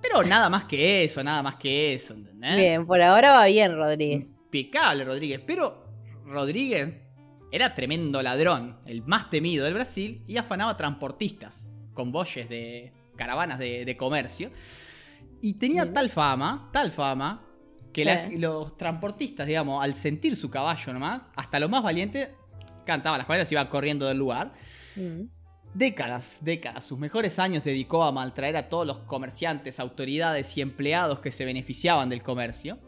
Pero 0.00 0.22
nada 0.22 0.48
más 0.48 0.64
que 0.64 1.04
eso, 1.04 1.22
nada 1.22 1.42
más 1.42 1.56
que 1.56 1.94
eso, 1.94 2.14
¿entendés? 2.14 2.56
Bien, 2.56 2.86
por 2.86 3.02
ahora 3.02 3.32
va 3.32 3.46
bien, 3.46 3.76
Rodríguez. 3.76 4.24
Impecable 4.24 5.04
Rodríguez, 5.04 5.40
pero 5.46 5.84
Rodríguez 6.24 6.94
era 7.52 7.74
tremendo 7.74 8.22
ladrón, 8.22 8.80
el 8.86 9.02
más 9.02 9.28
temido 9.28 9.64
del 9.64 9.74
Brasil, 9.74 10.24
y 10.26 10.38
afanaba 10.38 10.76
transportistas, 10.76 11.72
convoyes 11.92 12.48
de 12.48 12.92
caravanas 13.16 13.58
de, 13.58 13.84
de 13.84 13.96
comercio. 13.96 14.50
Y 15.42 15.54
tenía 15.54 15.92
tal 15.92 16.08
fama, 16.08 16.70
tal 16.72 16.90
fama, 16.92 17.49
que 17.92 18.04
la- 18.04 18.28
los 18.28 18.76
transportistas, 18.76 19.46
digamos, 19.46 19.82
al 19.82 19.94
sentir 19.94 20.36
su 20.36 20.50
caballo 20.50 20.92
nomás, 20.92 21.22
hasta 21.36 21.58
lo 21.60 21.68
más 21.68 21.82
valiente, 21.82 22.34
cantaban 22.84 23.18
las 23.18 23.26
cuales 23.26 23.50
iban 23.52 23.66
corriendo 23.68 24.06
del 24.06 24.18
lugar. 24.18 24.52
Mm. 24.96 25.22
Décadas, 25.72 26.38
décadas, 26.42 26.84
sus 26.84 26.98
mejores 26.98 27.38
años 27.38 27.62
dedicó 27.62 28.02
a 28.02 28.10
maltraer 28.10 28.56
a 28.56 28.68
todos 28.68 28.86
los 28.86 28.98
comerciantes, 28.98 29.78
autoridades 29.78 30.56
y 30.56 30.62
empleados 30.62 31.20
que 31.20 31.30
se 31.30 31.44
beneficiaban 31.44 32.08
del 32.08 32.22
comercio. 32.22 32.78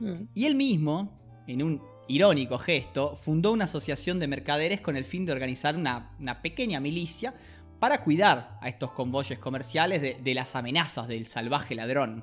Mm. 0.00 0.24
Y 0.34 0.44
él 0.44 0.54
mismo, 0.54 1.44
en 1.46 1.62
un 1.62 1.82
irónico 2.08 2.58
gesto, 2.58 3.16
fundó 3.16 3.52
una 3.52 3.64
asociación 3.64 4.20
de 4.20 4.28
mercaderes 4.28 4.80
con 4.82 4.96
el 4.96 5.04
fin 5.06 5.24
de 5.24 5.32
organizar 5.32 5.76
una, 5.76 6.14
una 6.20 6.42
pequeña 6.42 6.78
milicia 6.78 7.34
para 7.80 8.02
cuidar 8.02 8.58
a 8.60 8.68
estos 8.68 8.92
convoyes 8.92 9.38
comerciales 9.38 10.02
de, 10.02 10.14
de 10.22 10.34
las 10.34 10.54
amenazas 10.56 11.08
del 11.08 11.26
salvaje 11.26 11.74
ladrón. 11.74 12.22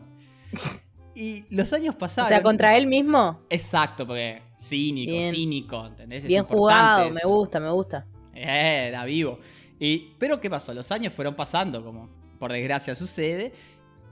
Y 1.16 1.46
los 1.50 1.72
años 1.74 1.96
O 1.96 1.98
pasaron. 1.98 2.30
sea, 2.30 2.42
contra 2.42 2.76
él 2.76 2.88
mismo. 2.88 3.42
Exacto, 3.50 4.06
porque 4.08 4.42
cínico, 4.60 5.12
Bien. 5.12 5.32
cínico, 5.34 5.86
¿entendés? 5.86 6.26
Bien 6.26 6.44
jugado, 6.44 7.10
me 7.12 7.22
gusta, 7.24 7.60
me 7.60 7.70
gusta. 7.72 8.06
Eh, 8.34 8.86
Era 8.88 9.06
vivo. 9.06 9.38
Y, 9.80 10.14
pero 10.18 10.40
¿qué 10.42 10.50
pasó? 10.50 10.74
Los 10.74 10.92
años 10.92 11.14
fueron 11.14 11.36
pasando, 11.36 11.84
como 11.84 12.10
por 12.40 12.52
desgracia 12.52 12.96
sucede, 12.96 13.54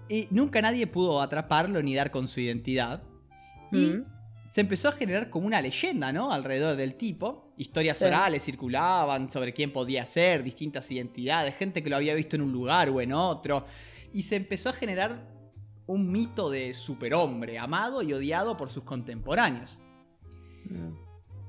y 0.09 0.27
nunca 0.31 0.61
nadie 0.61 0.85
pudo 0.87 1.21
atraparlo 1.21 1.81
ni 1.81 1.95
dar 1.95 2.11
con 2.11 2.27
su 2.27 2.39
identidad. 2.39 3.01
Y 3.71 3.85
Mm. 3.85 4.05
se 4.49 4.61
empezó 4.61 4.89
a 4.89 4.91
generar 4.91 5.29
como 5.29 5.47
una 5.47 5.61
leyenda, 5.61 6.11
¿no? 6.11 6.31
Alrededor 6.33 6.75
del 6.75 6.95
tipo. 6.95 7.53
Historias 7.57 7.97
Sí. 7.97 8.05
orales 8.05 8.43
circulaban 8.43 9.31
sobre 9.31 9.53
quién 9.53 9.71
podía 9.71 10.05
ser, 10.05 10.43
distintas 10.43 10.91
identidades, 10.91 11.55
gente 11.55 11.81
que 11.81 11.89
lo 11.89 11.95
había 11.95 12.13
visto 12.13 12.35
en 12.35 12.41
un 12.41 12.51
lugar 12.51 12.89
o 12.89 12.99
en 13.01 13.13
otro. 13.13 13.65
Y 14.13 14.23
se 14.23 14.35
empezó 14.35 14.69
a 14.69 14.73
generar 14.73 15.30
un 15.87 16.11
mito 16.11 16.49
de 16.49 16.73
superhombre, 16.73 17.59
amado 17.59 18.01
y 18.01 18.13
odiado 18.13 18.57
por 18.57 18.69
sus 18.69 18.83
contemporáneos. 18.83 19.79
Mm. 20.65 20.93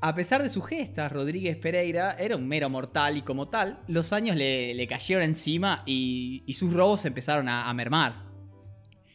A 0.01 0.15
pesar 0.15 0.43
de 0.43 0.49
sus 0.49 0.67
gestas, 0.67 1.13
Rodríguez 1.13 1.57
Pereira 1.57 2.17
era 2.19 2.37
un 2.37 2.49
mero 2.49 2.69
mortal 2.69 3.17
y 3.17 3.23
como 3.23 3.49
tal, 3.49 3.79
los 3.87 4.13
años 4.13 4.35
le, 4.37 4.75
le 4.75 4.87
cayeron 4.89 5.23
encima 5.23 5.83
y, 5.87 6.43
y 6.45 6.55
sus 6.55 6.73
robos 6.73 7.05
empezaron 7.05 7.49
a, 7.49 7.69
a 7.69 7.75
mermar. 7.75 8.25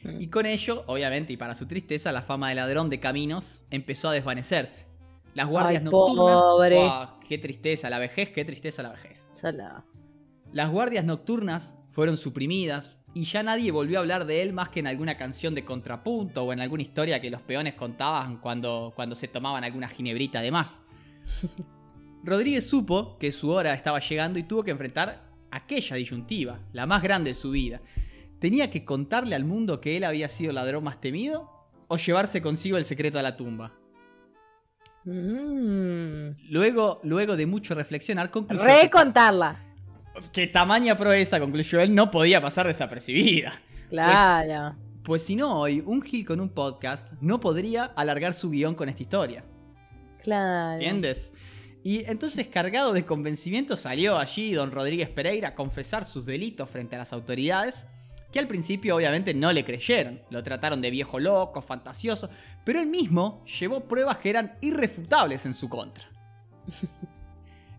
Mm. 0.03 0.21
Y 0.21 0.27
con 0.27 0.45
ello, 0.45 0.83
obviamente, 0.87 1.33
y 1.33 1.37
para 1.37 1.55
su 1.55 1.67
tristeza, 1.67 2.11
la 2.11 2.21
fama 2.21 2.49
de 2.49 2.55
ladrón 2.55 2.89
de 2.89 2.99
caminos 2.99 3.65
empezó 3.69 4.09
a 4.09 4.13
desvanecerse. 4.13 4.87
Las 5.33 5.47
guardias 5.47 5.81
Ay, 5.81 5.85
nocturnas... 5.91 6.41
pobre. 6.41 6.89
¡Qué 7.27 7.37
tristeza 7.37 7.89
la 7.89 7.99
vejez! 7.99 8.31
¡Qué 8.31 8.45
tristeza 8.45 8.81
la 8.81 8.89
vejez! 8.89 9.27
Las 10.53 10.71
guardias 10.71 11.05
nocturnas 11.05 11.75
fueron 11.89 12.17
suprimidas 12.17 12.95
y 13.13 13.23
ya 13.23 13.41
nadie 13.43 13.71
volvió 13.71 13.97
a 13.97 14.01
hablar 14.01 14.25
de 14.25 14.41
él 14.43 14.53
más 14.53 14.69
que 14.69 14.79
en 14.79 14.87
alguna 14.87 15.17
canción 15.17 15.55
de 15.55 15.65
contrapunto 15.65 16.43
o 16.43 16.53
en 16.53 16.59
alguna 16.59 16.83
historia 16.83 17.19
que 17.21 17.29
los 17.31 17.41
peones 17.41 17.73
contaban 17.73 18.37
cuando, 18.37 18.93
cuando 18.95 19.15
se 19.15 19.27
tomaban 19.27 19.63
alguna 19.63 19.87
ginebrita 19.87 20.41
de 20.41 20.51
más. 20.51 20.81
Rodríguez 22.23 22.69
supo 22.69 23.17
que 23.17 23.31
su 23.31 23.49
hora 23.51 23.73
estaba 23.73 23.99
llegando 23.99 24.37
y 24.39 24.43
tuvo 24.43 24.63
que 24.63 24.71
enfrentar 24.71 25.25
aquella 25.51 25.95
disyuntiva, 25.95 26.59
la 26.73 26.85
más 26.85 27.01
grande 27.01 27.31
de 27.31 27.35
su 27.35 27.51
vida. 27.51 27.81
¿Tenía 28.39 28.69
que 28.69 28.85
contarle 28.85 29.35
al 29.35 29.45
mundo 29.45 29.81
que 29.81 29.97
él 29.97 30.03
había 30.03 30.29
sido 30.29 30.49
el 30.51 30.55
ladrón 30.55 30.83
más 30.83 30.99
temido 31.01 31.49
o 31.87 31.97
llevarse 31.97 32.41
consigo 32.41 32.77
el 32.77 32.83
secreto 32.83 33.17
a 33.17 33.23
la 33.23 33.35
tumba? 33.37 33.73
Mm. 35.05 36.35
Luego, 36.51 36.99
luego 37.03 37.37
de 37.37 37.45
mucho 37.45 37.73
reflexionar, 37.75 38.29
concluyó 38.29 38.61
que- 38.63 38.81
Recontarla. 38.83 39.63
Que 40.31 40.47
tamaña 40.47 40.97
proeza, 40.97 41.39
concluyó 41.39 41.81
él, 41.81 41.93
no 41.93 42.11
podía 42.11 42.41
pasar 42.41 42.67
desapercibida. 42.67 43.53
Claro. 43.89 44.75
Pues 45.03 45.23
si 45.23 45.35
no, 45.35 45.59
hoy 45.59 45.81
un 45.85 46.01
Gil 46.01 46.25
con 46.25 46.41
un 46.41 46.49
podcast 46.49 47.13
no 47.21 47.39
podría 47.39 47.85
alargar 47.85 48.33
su 48.33 48.49
guion 48.49 48.75
con 48.75 48.89
esta 48.89 49.03
historia. 49.03 49.45
claro. 50.21 50.73
¿Entiendes? 50.73 51.33
Y 51.83 52.03
entonces, 52.09 52.49
cargado 52.49 52.91
de 52.91 53.05
convencimiento, 53.05 53.77
salió 53.77 54.17
allí 54.17 54.51
don 54.51 54.71
Rodríguez 54.71 55.09
Pereira 55.09 55.49
a 55.49 55.55
confesar 55.55 56.03
sus 56.03 56.25
delitos 56.25 56.69
frente 56.69 56.97
a 56.97 56.99
las 56.99 57.13
autoridades, 57.13 57.87
que 58.29 58.39
al 58.39 58.47
principio 58.47 58.97
obviamente 58.97 59.33
no 59.33 59.53
le 59.53 59.63
creyeron. 59.63 60.21
Lo 60.29 60.43
trataron 60.43 60.81
de 60.81 60.91
viejo 60.91 61.17
loco, 61.19 61.61
fantasioso, 61.61 62.29
pero 62.65 62.81
él 62.81 62.87
mismo 62.87 63.45
llevó 63.45 63.87
pruebas 63.87 64.17
que 64.17 64.31
eran 64.31 64.57
irrefutables 64.59 65.45
en 65.45 65.53
su 65.53 65.69
contra. 65.69 66.09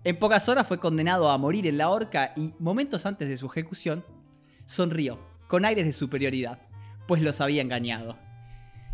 En 0.04 0.18
pocas 0.18 0.48
horas 0.48 0.66
fue 0.66 0.78
condenado 0.78 1.30
a 1.30 1.38
morir 1.38 1.66
en 1.66 1.78
la 1.78 1.90
horca 1.90 2.32
y, 2.36 2.54
momentos 2.58 3.04
antes 3.06 3.28
de 3.28 3.36
su 3.36 3.46
ejecución, 3.46 4.04
sonrió, 4.64 5.18
con 5.48 5.64
aires 5.64 5.84
de 5.84 5.92
superioridad, 5.92 6.60
pues 7.06 7.22
los 7.22 7.40
había 7.40 7.62
engañado. 7.62 8.18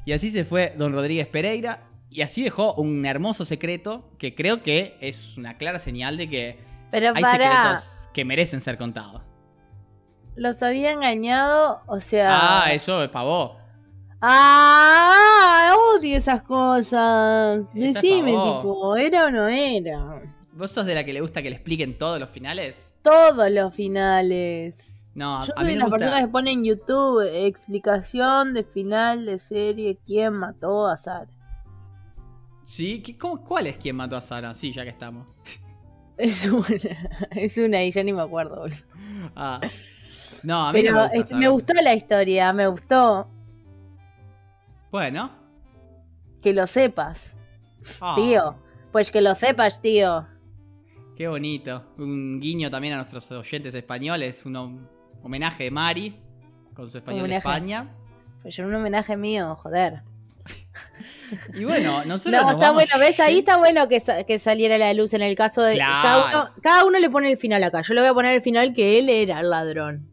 Y 0.07 0.13
así 0.13 0.31
se 0.31 0.45
fue 0.45 0.75
don 0.77 0.93
Rodríguez 0.93 1.29
Pereira 1.29 1.89
y 2.11 2.23
así 2.23 2.43
dejó 2.43 2.75
un 2.75 3.05
hermoso 3.05 3.45
secreto 3.45 4.11
que 4.19 4.35
creo 4.35 4.63
que 4.63 4.97
es 5.01 5.37
una 5.37 5.57
clara 5.57 5.79
señal 5.79 6.17
de 6.17 6.29
que 6.29 6.59
Pero 6.91 7.13
hay 7.15 7.23
para. 7.23 7.79
secretos 7.79 8.09
que 8.13 8.25
merecen 8.25 8.61
ser 8.61 8.79
contados. 8.79 9.23
Los 10.37 10.63
había 10.63 10.93
engañado, 10.93 11.81
o 11.87 12.01
sea. 12.01 12.65
Ah, 12.65 12.73
eso 12.73 13.03
es 13.03 13.11
pavó. 13.11 13.57
Ah, 14.21 15.75
odio 15.97 16.17
esas 16.17 16.43
cosas. 16.43 17.73
Decime, 17.75 18.31
tipo, 18.31 18.97
¿era 18.97 19.27
o 19.27 19.31
no 19.31 19.49
era? 19.49 20.23
¿Vos 20.57 20.71
sos 20.71 20.87
de 20.87 20.95
la 20.95 21.05
que 21.05 21.13
le 21.13 21.21
gusta 21.21 21.43
que 21.43 21.51
le 21.51 21.57
expliquen 21.57 21.99
todos 21.99 22.21
los 22.21 22.31
finales? 22.31 22.95
Todos 23.03 23.51
los 23.51 23.75
finales. 23.75 25.11
No, 25.15 25.45
Yo 25.45 25.53
a 25.57 25.61
soy 25.61 25.65
mí 25.67 25.71
de 25.73 25.77
las 25.79 25.85
gusta... 25.91 25.99
personas 25.99 26.21
que 26.23 26.29
ponen 26.29 26.59
en 26.59 26.65
YouTube 26.65 27.23
eh, 27.23 27.47
explicación 27.47 28.55
de 28.55 28.63
final 28.65 29.27
de 29.27 29.39
serie, 29.39 29.99
quién 30.07 30.33
mató 30.35 30.87
a 30.87 30.97
Sara. 30.97 31.29
¿Sí? 32.63 33.03
¿Qué- 33.03 33.17
cómo- 33.19 33.43
¿Cuál 33.45 33.67
es 33.67 33.77
quien 33.77 33.97
mató 33.97 34.17
a 34.17 34.21
Sara? 34.21 34.55
Sí, 34.55 34.73
ya 34.73 34.85
que 34.85 34.91
estamos. 34.91 35.27
Es 36.17 36.45
una, 36.45 36.67
es 37.33 37.59
una 37.59 37.83
y 37.83 37.91
ya 37.91 38.05
ni 38.05 38.13
me 38.13 38.23
acuerdo. 38.23 38.61
boludo. 38.61 38.77
Ah. 39.35 39.61
No, 40.45 40.69
a 40.69 40.73
mí 40.73 40.83
no 40.85 40.93
me 40.93 41.01
gusta 41.03 41.17
este, 41.17 41.35
me 41.35 41.49
gustó 41.49 41.75
la 41.75 41.95
historia, 41.95 42.53
me 42.53 42.67
gustó 42.69 43.29
Bueno. 44.93 45.33
que 46.41 46.53
lo 46.53 46.67
sepas, 46.69 47.35
Ah, 48.01 48.15
tío. 48.17 48.55
Pues 48.93 49.11
que 49.11 49.21
lo 49.23 49.35
sepas, 49.35 49.83
tío. 49.83 50.27
Qué 51.17 51.29
bonito. 51.29 51.85
Un 51.99 52.41
guiño 52.41 52.71
también 52.71 52.95
a 52.95 52.97
nuestros 52.97 53.31
oyentes 53.31 53.75
españoles. 53.75 54.45
Un 54.47 54.55
hom- 54.55 54.89
homenaje 55.23 55.65
de 55.65 55.71
Mari 55.71 56.17
con 56.75 56.91
su 56.91 56.99
español 56.99 57.29
de. 57.29 57.37
España. 57.37 57.95
Pues 58.43 58.59
un 58.59 58.75
homenaje 58.75 59.17
mío, 59.17 59.55
joder. 59.57 60.03
Y 61.55 61.65
bueno, 61.65 62.05
nosotros. 62.05 62.33
No, 62.35 62.43
nos 62.43 62.53
está 62.53 62.67
vamos 62.71 62.75
bueno, 62.85 62.99
¿ves? 62.99 63.19
Ahí 63.21 63.39
está 63.39 63.57
bueno 63.57 63.89
que, 63.89 63.99
sa- 64.01 64.25
que 64.25 64.39
saliera 64.39 64.77
la 64.77 64.93
luz 64.93 65.15
en 65.15 65.23
el 65.23 65.35
caso 65.37 65.63
de. 65.63 65.75
Claro. 65.75 66.03
Cada, 66.03 66.27
uno, 66.29 66.51
cada 66.63 66.85
uno 66.85 66.99
le 66.99 67.09
pone 67.11 67.31
el 67.31 67.39
final 67.39 67.63
acá. 67.65 67.81
Yo 67.83 67.95
le 67.95 68.01
voy 68.01 68.11
a 68.11 68.15
poner 68.15 68.35
el 68.35 68.43
final 68.43 68.73
que 68.75 68.99
él 68.99 69.09
era 69.09 69.41
el 69.41 69.51
ladrón. 69.51 70.11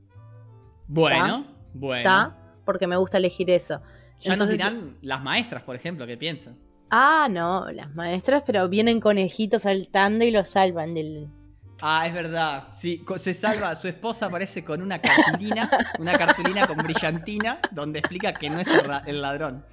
Bueno, 0.87 1.45
bueno. 1.73 1.97
¿Está? 1.97 2.37
Porque 2.65 2.87
me 2.87 2.95
gusta 2.95 3.17
elegir 3.17 3.49
eso. 3.49 3.81
Ya 4.19 4.33
Entonces- 4.33 4.59
nos 4.59 4.71
dirán 4.71 4.97
las 5.01 5.21
maestras, 5.23 5.63
por 5.63 5.75
ejemplo, 5.75 6.05
qué 6.07 6.15
piensan. 6.15 6.57
Ah, 6.91 7.29
no, 7.31 7.71
las 7.71 7.95
maestras, 7.95 8.43
pero 8.45 8.67
vienen 8.67 8.99
conejitos 8.99 9.61
saltando 9.61 10.25
y 10.25 10.31
lo 10.31 10.43
salvan 10.43 10.93
del. 10.93 11.29
Ah, 11.81 12.05
es 12.05 12.13
verdad. 12.13 12.67
Sí, 12.69 13.03
se 13.15 13.33
salva. 13.33 13.75
Su 13.77 13.87
esposa 13.87 14.25
aparece 14.25 14.63
con 14.63 14.81
una 14.81 14.99
cartulina, 14.99 15.69
una 15.99 16.13
cartulina 16.13 16.67
con 16.67 16.77
brillantina, 16.77 17.59
donde 17.71 17.99
explica 17.99 18.33
que 18.33 18.49
no 18.49 18.59
es 18.59 18.67
el, 18.67 18.91
el 19.05 19.21
ladrón. 19.21 19.65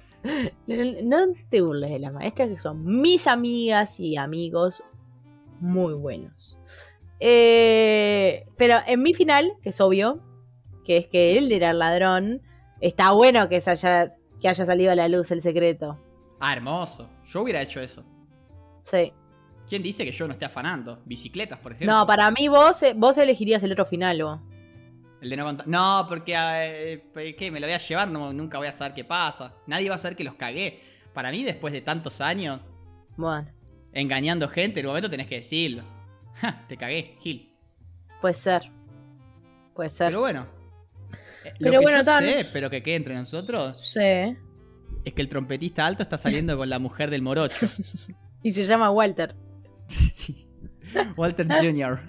No 0.65 1.17
te 1.49 1.61
burles 1.61 1.91
de 1.91 1.99
las 1.99 2.13
maestras, 2.13 2.49
que 2.49 2.57
son 2.57 2.85
mis 2.85 3.27
amigas 3.27 3.99
y 3.99 4.15
amigos 4.15 4.81
muy 5.59 5.93
buenos. 5.93 6.57
Eh, 7.19 8.45
pero 8.57 8.77
en 8.87 9.03
mi 9.03 9.13
final, 9.13 9.53
que 9.61 9.69
es 9.69 9.81
obvio, 9.81 10.21
que 10.85 10.97
es 10.97 11.07
que 11.07 11.37
él 11.37 11.51
era 11.51 11.71
el 11.71 11.79
ladrón, 11.79 12.41
está 12.79 13.11
bueno 13.11 13.49
que, 13.49 13.59
se 13.61 13.71
haya, 13.71 14.07
que 14.39 14.47
haya 14.47 14.65
salido 14.65 14.91
a 14.91 14.95
la 14.95 15.09
luz 15.09 15.31
el 15.31 15.41
secreto. 15.41 15.99
Ah, 16.39 16.53
hermoso. 16.53 17.09
Yo 17.25 17.41
hubiera 17.41 17.61
hecho 17.61 17.79
eso. 17.81 18.03
Sí. 18.83 19.11
¿Quién 19.67 19.83
dice 19.83 20.03
que 20.05 20.11
yo 20.11 20.25
no 20.25 20.33
esté 20.33 20.45
afanando? 20.45 21.01
Bicicletas, 21.05 21.59
por 21.59 21.73
ejemplo. 21.73 21.93
No, 21.95 22.05
para 22.07 22.31
mí 22.31 22.47
vos, 22.47 22.81
eh, 22.83 22.93
vos 22.95 23.17
elegirías 23.17 23.61
el 23.63 23.71
otro 23.71 23.85
final, 23.85 24.23
vos. 24.23 24.39
El 25.21 25.29
de 25.29 25.37
no 25.37 25.45
contar. 25.45 25.67
No, 25.67 26.05
porque. 26.07 26.33
eh, 26.35 27.35
¿Qué? 27.37 27.51
¿Me 27.51 27.59
lo 27.59 27.67
voy 27.67 27.73
a 27.73 27.77
llevar? 27.77 28.07
No, 28.07 28.31
nunca 28.33 28.57
voy 28.57 28.67
a 28.67 28.71
saber 28.71 28.93
qué 28.93 29.03
pasa. 29.03 29.53
Nadie 29.67 29.89
va 29.89 29.95
a 29.95 29.99
saber 29.99 30.15
que 30.17 30.23
los 30.23 30.35
cagué. 30.35 30.79
Para 31.13 31.29
mí, 31.29 31.43
después 31.43 31.73
de 31.73 31.81
tantos 31.81 32.21
años 32.21 32.61
Bueno, 33.17 33.47
engañando 33.91 34.47
gente, 34.47 34.79
en 34.79 34.85
un 34.85 34.91
momento 34.91 35.09
tenés 35.09 35.27
que 35.27 35.35
decirlo. 35.35 35.83
Ja, 36.35 36.65
te 36.69 36.77
cagué, 36.77 37.17
Gil. 37.19 37.53
puede 38.21 38.33
ser. 38.35 38.71
Puede 39.75 39.89
ser. 39.89 40.07
Pero 40.07 40.21
bueno. 40.21 40.47
eh, 41.43 41.53
Pero 41.59 41.73
lo 41.73 41.79
que 41.79 41.83
bueno, 41.83 41.97
yo 41.99 42.05
tan- 42.05 42.23
sé, 42.23 42.47
pero 42.53 42.69
que 42.69 42.81
quede 42.81 42.95
entre 42.95 43.13
nosotros, 43.15 43.91
Sí. 43.93 44.37
Es 45.05 45.13
que 45.13 45.21
el 45.21 45.29
trompetista 45.29 45.85
alto 45.85 46.03
está 46.03 46.17
saliendo 46.17 46.57
con 46.57 46.69
la 46.69 46.79
mujer 46.79 47.09
del 47.09 47.21
morocho. 47.21 47.65
Y 48.43 48.51
se 48.51 48.63
llama 48.63 48.89
Walter. 48.89 49.35
Walter 51.17 51.45
Jr. 51.47 51.99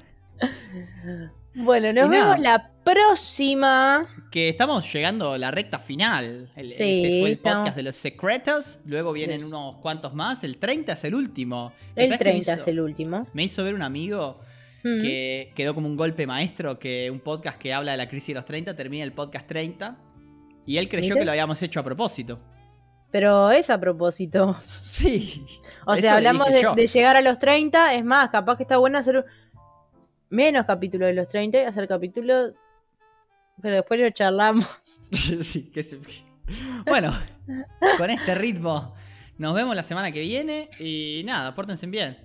Bueno, 1.54 1.92
nos 1.92 2.06
Y 2.06 2.08
nada. 2.10 2.24
vemos 2.34 2.38
la 2.40 2.70
próxima. 2.84 4.04
Que 4.30 4.48
estamos 4.48 4.90
llegando 4.92 5.32
a 5.32 5.38
la 5.38 5.50
recta 5.50 5.78
final. 5.78 6.52
El, 6.54 6.68
Sí, 6.68 7.02
este 7.04 7.20
fue 7.20 7.30
el 7.32 7.38
podcast 7.38 7.76
de 7.76 7.82
los 7.82 7.96
secretos. 7.96 8.80
Luego 8.84 9.12
vienen 9.12 9.42
unos 9.44 9.76
cuantos 9.78 10.14
más. 10.14 10.44
El 10.44 10.58
30 10.58 10.92
es 10.92 11.04
el 11.04 11.14
último. 11.16 11.72
¿Y 11.96 12.00
El 12.02 12.08
sabes 12.10 12.18
qué 12.18 12.24
me 12.24 12.30
30 12.30 12.52
hizo? 12.52 12.62
es 12.62 12.68
el 12.68 12.80
último. 12.80 13.26
Me 13.34 13.42
hizo 13.44 13.64
ver 13.64 13.74
un 13.74 13.82
amigo 13.82 14.40
Mm. 14.82 15.02
que 15.02 15.52
quedó 15.54 15.74
como 15.74 15.88
un 15.88 15.94
golpe 15.96 16.26
maestro 16.26 16.78
que 16.78 17.10
un 17.10 17.20
podcast 17.20 17.58
que 17.58 17.74
habla 17.74 17.90
de 17.92 17.98
la 17.98 18.08
crisis 18.08 18.28
de 18.28 18.34
los 18.34 18.46
30 18.46 18.74
termina 18.76 19.04
el 19.04 19.12
podcast 19.12 19.46
30 19.46 19.98
y 20.64 20.78
él 20.78 20.88
creyó 20.88 21.16
que 21.16 21.24
lo 21.26 21.32
habíamos 21.32 21.60
hecho 21.60 21.80
a 21.80 21.84
propósito. 21.84 22.40
Pero 23.10 23.50
es 23.50 23.70
a 23.70 23.78
propósito. 23.78 24.56
Sí. 24.90 25.46
O 25.86 25.96
sea, 25.96 26.16
hablamos 26.16 26.48
de, 26.48 26.86
llegar 26.86 27.16
a 27.16 27.22
los 27.22 27.38
30. 27.38 27.94
Es 27.94 28.04
más, 28.04 28.28
capaz 28.28 28.56
que 28.56 28.64
está 28.64 28.76
bueno 28.76 28.98
hacer 28.98 29.24
menos 30.28 30.66
capítulos 30.66 31.06
de 31.06 31.14
los 31.14 31.28
30 31.28 31.58
y 31.58 31.64
hacer 31.64 31.88
capítulos. 31.88 32.54
Pero 33.62 33.76
después 33.76 34.00
lo 34.00 34.10
charlamos. 34.10 34.66
Sí, 35.12 35.70
que 35.70 35.82
se- 35.82 35.98
Bueno, 36.86 37.12
con 37.96 38.10
este 38.10 38.34
ritmo 38.34 38.94
nos 39.38 39.54
vemos 39.54 39.74
la 39.74 39.82
semana 39.82 40.12
que 40.12 40.20
viene 40.20 40.68
y 40.78 41.22
nada, 41.24 41.54
pórtense 41.54 41.86
bien. 41.86 42.18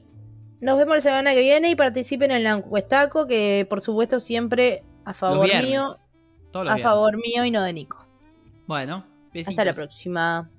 Nos 0.60 0.78
vemos 0.78 0.95
la 0.95 1.02
semana 1.02 1.34
que 1.34 1.39
viene 1.39 1.69
y 1.69 1.76
participen 1.76 2.32
en 2.32 2.43
la 2.43 2.52
encuestaco, 2.52 3.26
que 3.26 3.65
por 3.69 3.80
supuesto 3.80 4.19
siempre 4.19 4.84
a 5.06 5.13
favor 5.13 5.48
mío. 5.63 5.95
A 6.54 6.62
viernes. 6.62 6.84
favor 6.84 7.17
mío 7.17 7.45
y 7.45 7.52
no 7.52 7.62
de 7.62 7.71
Nico. 7.74 8.06
Bueno, 8.67 9.06
besitos. 9.34 9.52
Hasta 9.52 9.65
la 9.65 9.74
próxima. 9.74 10.50